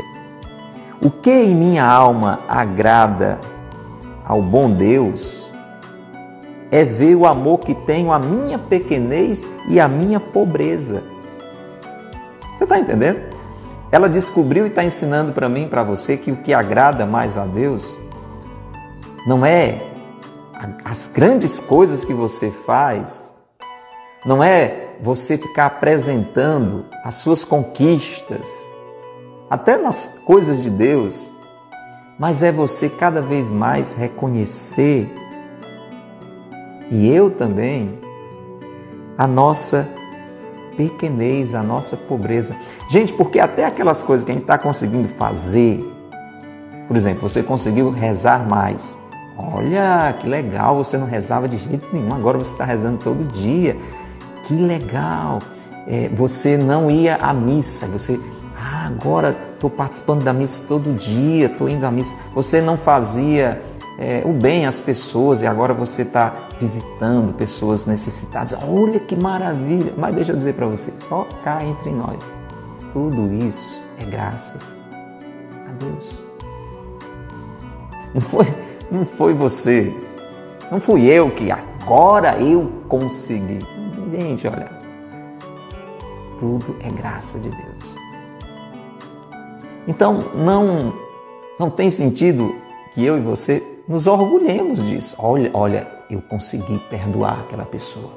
[1.02, 3.40] O que em minha alma agrada
[4.24, 5.50] ao bom Deus
[6.70, 11.04] é ver o amor que tenho à minha pequenez e à minha pobreza.
[12.56, 13.20] Você está entendendo?
[13.92, 17.44] Ela descobriu e está ensinando para mim para você que o que agrada mais a
[17.44, 17.96] Deus
[19.26, 19.82] não é
[20.84, 23.32] as grandes coisas que você faz,
[24.24, 28.70] não é você ficar apresentando as suas conquistas,
[29.50, 31.30] até nas coisas de Deus,
[32.18, 35.12] mas é você cada vez mais reconhecer,
[36.90, 37.98] e eu também,
[39.16, 39.88] a nossa
[40.76, 42.54] pequenez, a nossa pobreza.
[42.88, 45.82] Gente, porque até aquelas coisas que a gente está conseguindo fazer,
[46.86, 48.98] por exemplo, você conseguiu rezar mais,
[49.36, 53.76] Olha, que legal, você não rezava de jeito nenhum, agora você está rezando todo dia.
[54.44, 55.40] Que legal.
[55.86, 58.18] É, você não ia à missa, você,
[58.66, 62.16] ah, agora estou participando da missa todo dia, estou indo à missa.
[62.34, 63.60] Você não fazia
[63.98, 68.56] é, o bem às pessoas e agora você está visitando pessoas necessitadas.
[68.66, 69.92] Olha que maravilha!
[69.98, 72.34] Mas deixa eu dizer para você, só cá entre nós,
[72.90, 74.78] tudo isso é graças
[75.68, 76.22] a Deus.
[78.14, 78.46] Não foi,
[78.90, 79.92] não foi você.
[80.70, 83.58] Não fui eu que agora eu consegui.
[84.10, 84.70] Gente, olha.
[86.38, 87.93] Tudo é graça de Deus.
[89.86, 90.94] Então, não
[91.58, 92.54] não tem sentido
[92.92, 95.14] que eu e você nos orgulhemos disso.
[95.18, 98.10] Olha, olha, eu consegui perdoar aquela pessoa.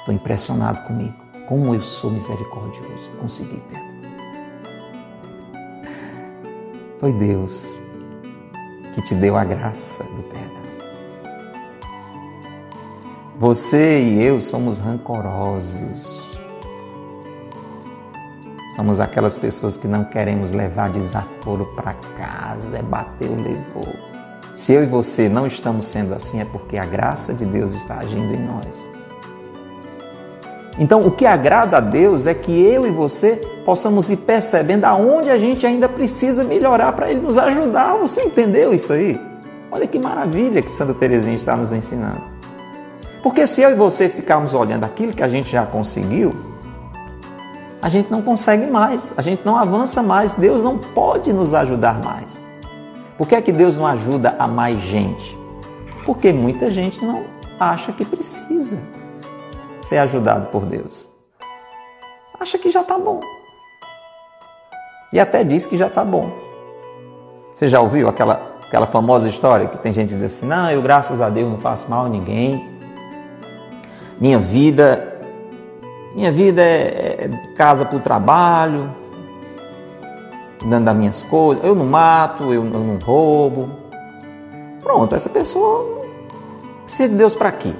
[0.00, 1.14] Estou impressionado comigo.
[1.46, 3.10] Como eu sou misericordioso.
[3.20, 3.88] Consegui perdoar.
[6.98, 7.80] Foi Deus
[8.92, 10.58] que te deu a graça do perdão.
[13.38, 16.27] Você e eu somos rancorosos.
[18.78, 23.92] Somos aquelas pessoas que não queremos levar desaforo para casa, é bateu, levou.
[24.54, 27.98] Se eu e você não estamos sendo assim, é porque a graça de Deus está
[27.98, 28.88] agindo em nós.
[30.78, 35.28] Então, o que agrada a Deus é que eu e você possamos ir percebendo aonde
[35.28, 37.96] a gente ainda precisa melhorar para Ele nos ajudar.
[37.96, 39.20] Você entendeu isso aí?
[39.72, 42.22] Olha que maravilha que Santa Teresinha está nos ensinando.
[43.24, 46.47] Porque se eu e você ficarmos olhando aquilo que a gente já conseguiu,
[47.80, 52.02] a gente não consegue mais, a gente não avança mais, Deus não pode nos ajudar
[52.02, 52.42] mais.
[53.16, 55.36] Por que é que Deus não ajuda a mais gente?
[56.04, 57.24] Porque muita gente não
[57.58, 58.78] acha que precisa
[59.80, 61.08] ser ajudado por Deus.
[62.38, 63.20] Acha que já está bom.
[65.12, 66.30] E até diz que já está bom.
[67.54, 70.80] Você já ouviu aquela, aquela famosa história que tem gente que diz assim: não, eu
[70.80, 72.68] graças a Deus não faço mal a ninguém.
[74.20, 75.16] Minha vida,
[76.14, 77.07] minha vida é,
[77.54, 78.94] casa para o trabalho,
[80.64, 81.64] dando das minhas coisas.
[81.64, 83.70] Eu não mato, eu, eu não roubo.
[84.82, 86.06] Pronto, essa pessoa
[86.84, 87.72] precisa de Deus para quê?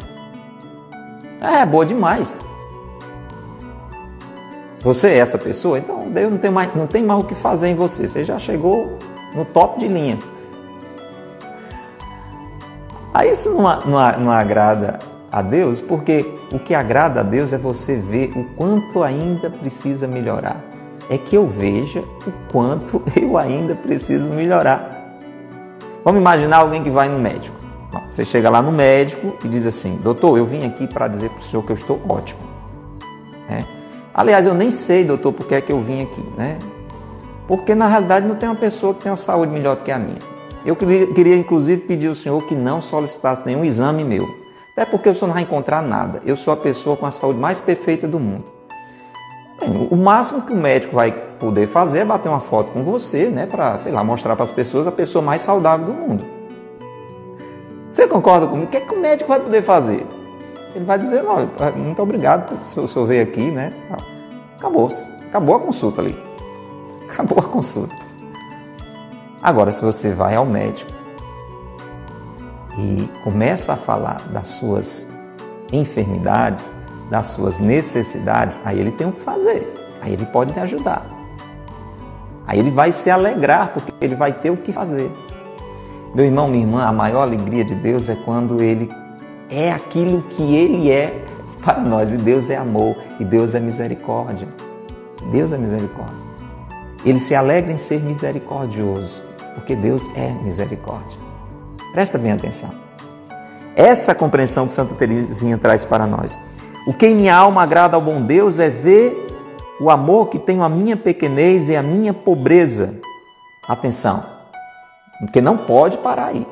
[1.41, 2.49] É, boa demais.
[4.81, 5.79] Você é essa pessoa?
[5.79, 8.07] Então Deus não tem mais, não tem mais o que fazer em você.
[8.07, 8.99] Você já chegou
[9.35, 10.19] no top de linha.
[13.13, 14.99] Aí isso não, não, não agrada
[15.31, 20.07] a Deus, porque o que agrada a Deus é você ver o quanto ainda precisa
[20.07, 20.65] melhorar.
[21.11, 25.19] É que eu veja o quanto eu ainda preciso melhorar.
[26.05, 27.57] Vamos imaginar alguém que vai no médico.
[28.09, 31.41] Você chega lá no médico e diz assim: Doutor, eu vim aqui para dizer para
[31.41, 32.41] o senhor que eu estou ótimo.
[33.49, 33.65] É.
[34.15, 36.59] Aliás, eu nem sei, doutor, por que é que eu vim aqui, né?
[37.47, 39.99] Porque na realidade não tem uma pessoa que tem uma saúde melhor do que a
[39.99, 40.19] minha.
[40.65, 44.48] Eu queria, queria inclusive pedir ao senhor que não solicitasse nenhum exame meu.
[44.79, 46.23] Até porque o senhor não vai encontrar nada.
[46.25, 48.45] Eu sou a pessoa com a saúde mais perfeita do mundo.
[49.59, 53.29] Bem, o máximo que o médico vai poder fazer é bater uma foto com você,
[53.29, 53.45] né?
[53.45, 56.25] Para, sei lá, mostrar para as pessoas a pessoa mais saudável do mundo.
[57.91, 58.69] Você concorda comigo?
[58.69, 60.07] O que, é que o médico vai poder fazer?
[60.73, 63.73] Ele vai dizer, olha, muito obrigado por o senhor veio aqui, né?
[64.57, 64.89] Acabou,
[65.27, 66.17] acabou a consulta ali.
[67.11, 67.97] Acabou a consulta.
[69.43, 70.98] Agora, se você vai ao médico
[72.79, 75.09] e começa a falar das suas
[75.73, 76.73] enfermidades,
[77.11, 79.75] das suas necessidades, aí ele tem o que fazer.
[80.01, 81.05] Aí ele pode lhe ajudar.
[82.47, 85.11] Aí ele vai se alegrar, porque ele vai ter o que fazer.
[86.15, 88.91] Meu irmão, minha irmã, a maior alegria de Deus é quando Ele
[89.51, 91.23] é aquilo que Ele é
[91.61, 92.13] para nós.
[92.15, 94.49] E Deus é amor, e Deus é misericórdia.
[95.31, 96.17] Deus é misericórdia.
[97.05, 99.23] Ele se alegra em ser misericordioso.
[99.55, 101.28] porque Deus é misericórdia.
[101.93, 102.71] Presta bem atenção.
[103.75, 106.39] Essa compreensão que Santa Teresinha traz para nós.
[106.87, 109.27] O que em minha alma agrada ao bom Deus é ver
[109.81, 113.01] o amor que tenho a minha pequenez e a minha pobreza.
[113.69, 114.25] Atenção,
[115.21, 116.47] porque não pode parar aí.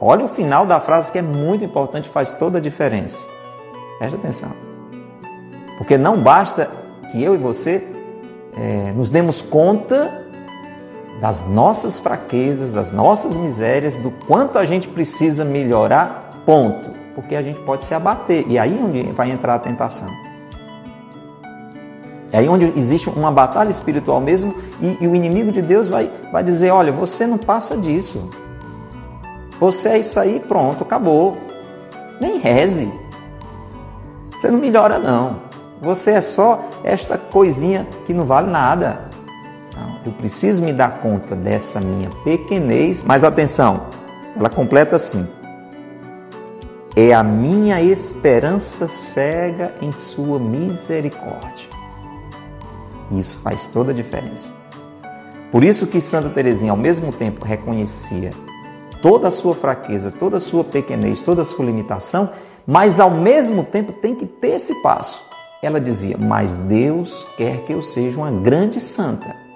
[0.00, 3.28] Olha o final da frase que é muito importante, faz toda a diferença.
[3.98, 4.52] Presta atenção.
[5.76, 6.70] Porque não basta
[7.10, 7.86] que eu e você
[8.56, 10.26] é, nos demos conta
[11.20, 16.90] das nossas fraquezas, das nossas misérias, do quanto a gente precisa melhorar, ponto.
[17.14, 18.44] Porque a gente pode se abater.
[18.48, 20.08] E aí onde vai entrar a tentação.
[22.30, 26.10] É aí onde existe uma batalha espiritual mesmo e, e, o inimigo de Deus vai,
[26.30, 28.28] vai dizer: olha, você não passa disso.
[29.58, 31.38] Você é isso aí, pronto, acabou.
[32.20, 32.92] Nem reze.
[34.32, 35.40] Você não melhora, não.
[35.80, 39.07] Você é só esta coisinha que não vale nada.
[40.04, 43.88] Eu preciso me dar conta dessa minha pequenez, mas atenção,
[44.36, 45.26] ela completa assim:
[46.94, 51.68] é a minha esperança cega em Sua misericórdia.
[53.10, 54.52] Isso faz toda a diferença.
[55.50, 58.32] Por isso que Santa Teresinha, ao mesmo tempo, reconhecia
[59.00, 62.30] toda a sua fraqueza, toda a sua pequenez, toda a sua limitação,
[62.66, 65.22] mas ao mesmo tempo tem que ter esse passo.
[65.62, 69.47] Ela dizia: Mas Deus quer que eu seja uma grande santa.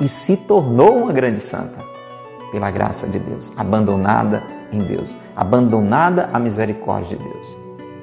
[0.00, 1.84] E se tornou uma grande santa,
[2.50, 4.42] pela graça de Deus, abandonada
[4.72, 7.56] em Deus, abandonada à misericórdia de Deus.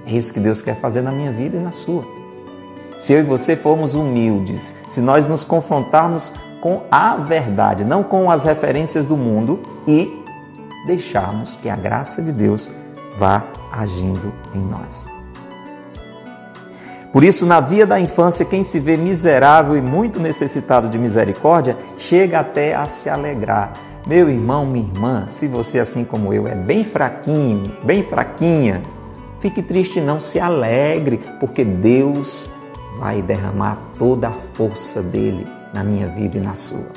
[0.05, 2.05] É isso que Deus quer fazer na minha vida e na sua.
[2.97, 6.31] Se eu e você formos humildes, se nós nos confrontarmos
[6.61, 10.23] com a verdade, não com as referências do mundo e
[10.85, 12.69] deixarmos que a graça de Deus
[13.17, 15.07] vá agindo em nós.
[17.13, 21.77] Por isso, na via da infância, quem se vê miserável e muito necessitado de misericórdia,
[21.95, 23.73] chega até a se alegrar.
[24.07, 28.81] Meu irmão, minha irmã, se você, assim como eu, é bem fraquinho, bem fraquinha,
[29.39, 32.49] fique triste não, se alegre, porque Deus
[32.97, 36.89] vai derramar toda a força dele na minha vida e na sua.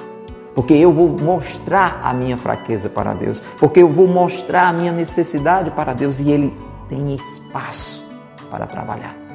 [0.54, 4.92] Porque eu vou mostrar a minha fraqueza para Deus, porque eu vou mostrar a minha
[4.92, 6.56] necessidade para Deus e ele
[6.88, 8.02] tem espaço
[8.50, 9.25] para trabalhar.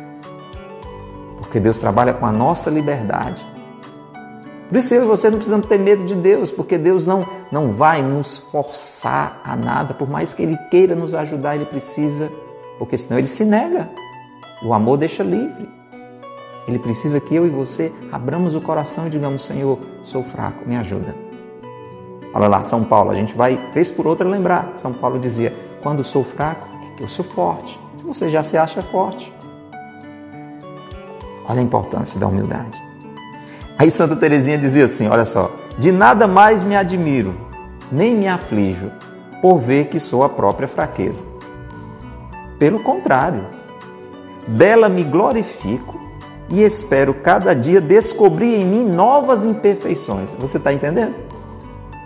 [1.52, 3.46] Porque Deus trabalha com a nossa liberdade.
[4.70, 7.74] Por isso eu e você não precisamos ter medo de Deus, porque Deus não, não
[7.74, 12.32] vai nos forçar a nada, por mais que Ele queira nos ajudar, Ele precisa,
[12.80, 13.90] porque senão Ele se nega.
[14.64, 15.70] O amor deixa livre.
[16.66, 20.78] Ele precisa que eu e você abramos o coração e digamos: Senhor, sou fraco, me
[20.78, 21.14] ajuda.
[22.34, 24.72] Olha lá, São Paulo, a gente vai, vez por outra, lembrar.
[24.78, 26.66] São Paulo dizia: Quando sou fraco,
[26.98, 27.78] eu sou forte.
[27.98, 29.34] Se você já se acha forte,
[31.48, 32.82] Olha a importância da humildade.
[33.78, 37.34] Aí Santa Teresinha dizia assim: olha só, de nada mais me admiro,
[37.92, 38.92] nem me aflijo,
[39.42, 41.26] por ver que sou a própria fraqueza.
[42.60, 43.46] Pelo contrário,
[44.48, 46.00] dela me glorifico
[46.48, 50.36] e espero cada dia descobrir em mim novas imperfeições.
[50.36, 51.16] Você está entendendo?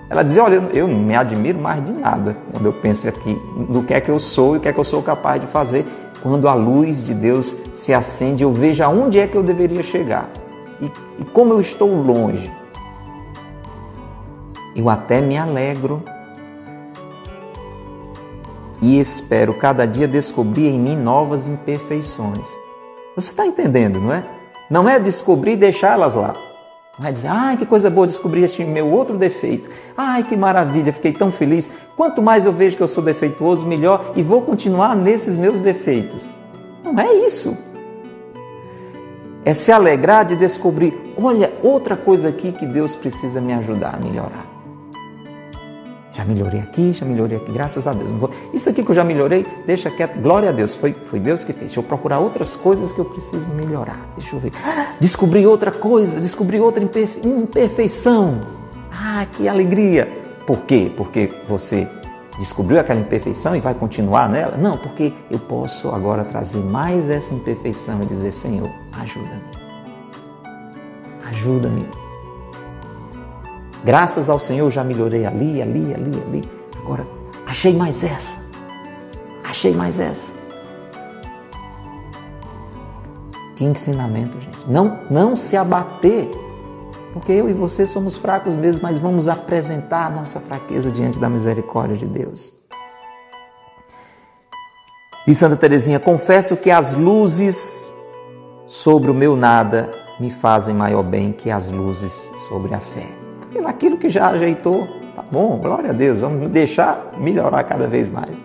[0.09, 3.83] Ela dizia: Olha, eu não me admiro mais de nada quando eu penso aqui no
[3.83, 5.85] que é que eu sou e o que é que eu sou capaz de fazer
[6.25, 10.27] quando a luz de Deus se acende, eu vejo aonde é que eu deveria chegar
[10.81, 12.51] e, e como eu estou longe.
[14.75, 16.01] Eu até me alegro
[18.81, 22.49] e espero cada dia descobrir em mim novas imperfeições.
[23.15, 24.25] Você está entendendo, não é?
[24.67, 26.33] Não é descobrir e deixá-las lá.
[26.97, 29.69] Vai dizer, ai que coisa boa descobrir este meu outro defeito.
[29.97, 31.69] Ai que maravilha, fiquei tão feliz.
[31.95, 36.35] Quanto mais eu vejo que eu sou defeituoso, melhor e vou continuar nesses meus defeitos.
[36.83, 37.57] Não é isso.
[39.43, 43.97] É se alegrar de descobrir, olha, outra coisa aqui que Deus precisa me ajudar a
[43.97, 44.54] melhorar.
[46.15, 48.11] Já melhorei aqui, já melhorei aqui, graças a Deus.
[48.53, 51.51] Isso aqui que eu já melhorei, deixa quieto, glória a Deus, foi, foi Deus que
[51.51, 51.65] fez.
[51.65, 53.99] Deixa eu procurar outras coisas que eu preciso melhorar.
[54.15, 54.53] Deixa eu ver.
[54.97, 58.39] Descobri outra coisa, descobri outra imperfeição.
[58.89, 60.07] Ah, que alegria!
[60.47, 60.89] Por quê?
[60.95, 61.85] Porque você
[62.39, 64.55] descobriu aquela imperfeição e vai continuar nela?
[64.55, 69.41] Não, porque eu posso agora trazer mais essa imperfeição e dizer: Senhor, ajuda-me.
[71.29, 72.04] Ajuda-me
[73.85, 76.49] Graças ao Senhor já melhorei ali, ali, ali, ali.
[76.79, 77.05] Agora
[77.45, 78.43] achei mais essa.
[79.43, 80.33] Achei mais essa.
[83.55, 84.67] Que ensinamento, gente.
[84.67, 86.31] Não, não se abater.
[87.13, 91.29] Porque eu e você somos fracos mesmo, mas vamos apresentar a nossa fraqueza diante da
[91.29, 92.51] misericórdia de Deus.
[95.27, 97.93] E Santa Teresinha, confesso que as luzes
[98.65, 103.24] sobre o meu nada me fazem maior bem que as luzes sobre a fé
[103.61, 108.43] naquilo que já ajeitou, tá bom, glória a Deus, vamos deixar melhorar cada vez mais.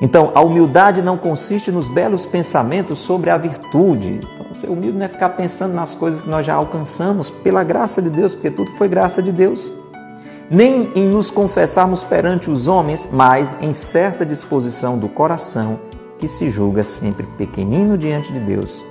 [0.00, 4.20] Então, a humildade não consiste nos belos pensamentos sobre a virtude.
[4.34, 8.00] Então, ser humilde não é ficar pensando nas coisas que nós já alcançamos pela graça
[8.00, 9.70] de Deus, porque tudo foi graça de Deus.
[10.50, 15.78] Nem em nos confessarmos perante os homens, mas em certa disposição do coração
[16.18, 18.84] que se julga sempre pequenino diante de Deus,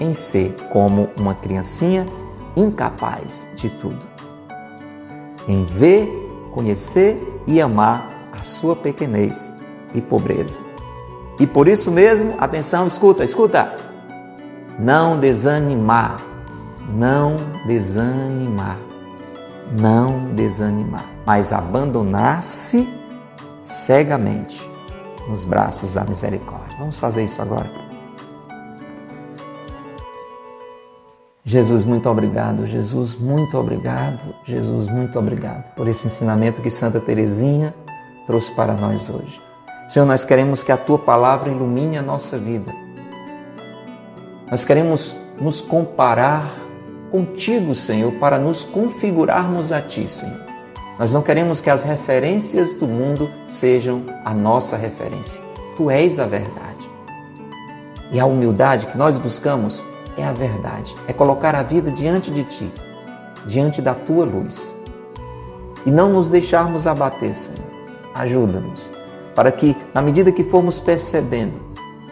[0.00, 2.06] em ser como uma criancinha
[2.56, 4.04] incapaz de tudo.
[5.48, 6.08] Em ver,
[6.52, 9.52] conhecer e amar a sua pequenez
[9.94, 10.60] e pobreza.
[11.38, 13.74] E por isso mesmo, atenção, escuta, escuta.
[14.78, 16.16] Não desanimar,
[16.94, 17.36] não
[17.66, 18.78] desanimar,
[19.78, 22.88] não desanimar, mas abandonar-se
[23.60, 24.68] cegamente
[25.28, 26.76] nos braços da misericórdia.
[26.78, 27.81] Vamos fazer isso agora.
[31.44, 32.66] Jesus, muito obrigado.
[32.66, 34.32] Jesus, muito obrigado.
[34.44, 37.74] Jesus, muito obrigado por esse ensinamento que Santa Teresinha
[38.26, 39.40] trouxe para nós hoje.
[39.88, 42.72] Senhor, nós queremos que a tua palavra ilumine a nossa vida.
[44.48, 46.48] Nós queremos nos comparar
[47.10, 50.40] contigo, Senhor, para nos configurarmos a ti, Senhor.
[50.96, 55.42] Nós não queremos que as referências do mundo sejam a nossa referência.
[55.76, 56.88] Tu és a verdade.
[58.12, 59.82] E a humildade que nós buscamos
[60.16, 62.72] é a verdade, é colocar a vida diante de ti,
[63.46, 64.76] diante da tua luz.
[65.84, 67.72] E não nos deixarmos abater, Senhor.
[68.14, 68.90] Ajuda-nos
[69.34, 71.58] para que, na medida que formos percebendo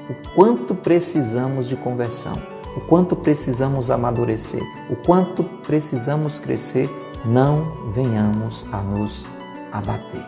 [0.09, 2.40] o quanto precisamos de conversão,
[2.76, 6.88] o quanto precisamos amadurecer, o quanto precisamos crescer,
[7.24, 9.26] não venhamos a nos
[9.72, 10.24] abater,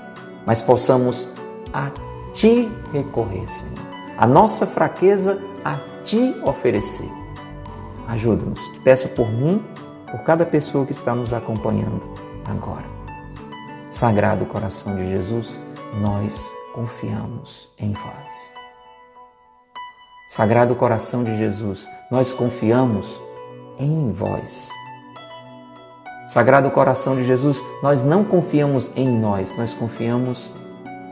[0.46, 1.28] mas possamos
[1.72, 1.90] a
[2.32, 3.78] Ti recorrer, Senhor.
[4.16, 7.21] A nossa fraqueza a Ti oferecer.
[8.08, 8.60] Ajuda-nos.
[8.84, 9.62] Peço por mim,
[10.10, 12.08] por cada pessoa que está nos acompanhando
[12.44, 12.84] agora.
[13.88, 15.60] Sagrado coração de Jesus,
[16.00, 18.54] nós confiamos em vós.
[20.26, 23.20] Sagrado coração de Jesus, nós confiamos
[23.78, 24.70] em vós.
[26.26, 30.52] Sagrado coração de Jesus, nós não confiamos em nós, nós confiamos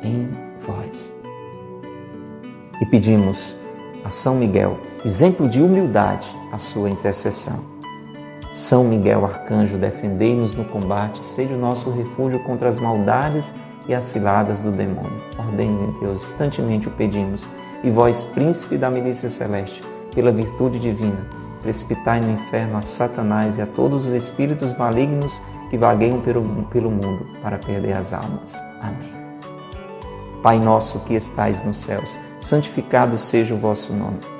[0.03, 0.29] em
[0.61, 1.13] vós.
[2.81, 3.55] E pedimos
[4.03, 7.59] a São Miguel, exemplo de humildade, a sua intercessão.
[8.53, 13.55] São Miguel Arcanjo, defendei-nos no combate, seja o nosso refúgio contra as maldades
[13.89, 15.23] e as ciladas do demônio.
[15.39, 17.49] Ordem de Deus, instantemente o pedimos.
[17.83, 19.83] E vós, príncipe da milícia celeste,
[20.15, 21.27] pela virtude divina,
[21.63, 25.41] precipitai no inferno a Satanás e a todos os espíritos malignos
[25.71, 28.63] que vagueiam pelo, pelo mundo para perder as almas.
[28.83, 29.13] Amém.
[30.43, 34.40] Pai nosso que estais nos céus, santificado seja o vosso nome.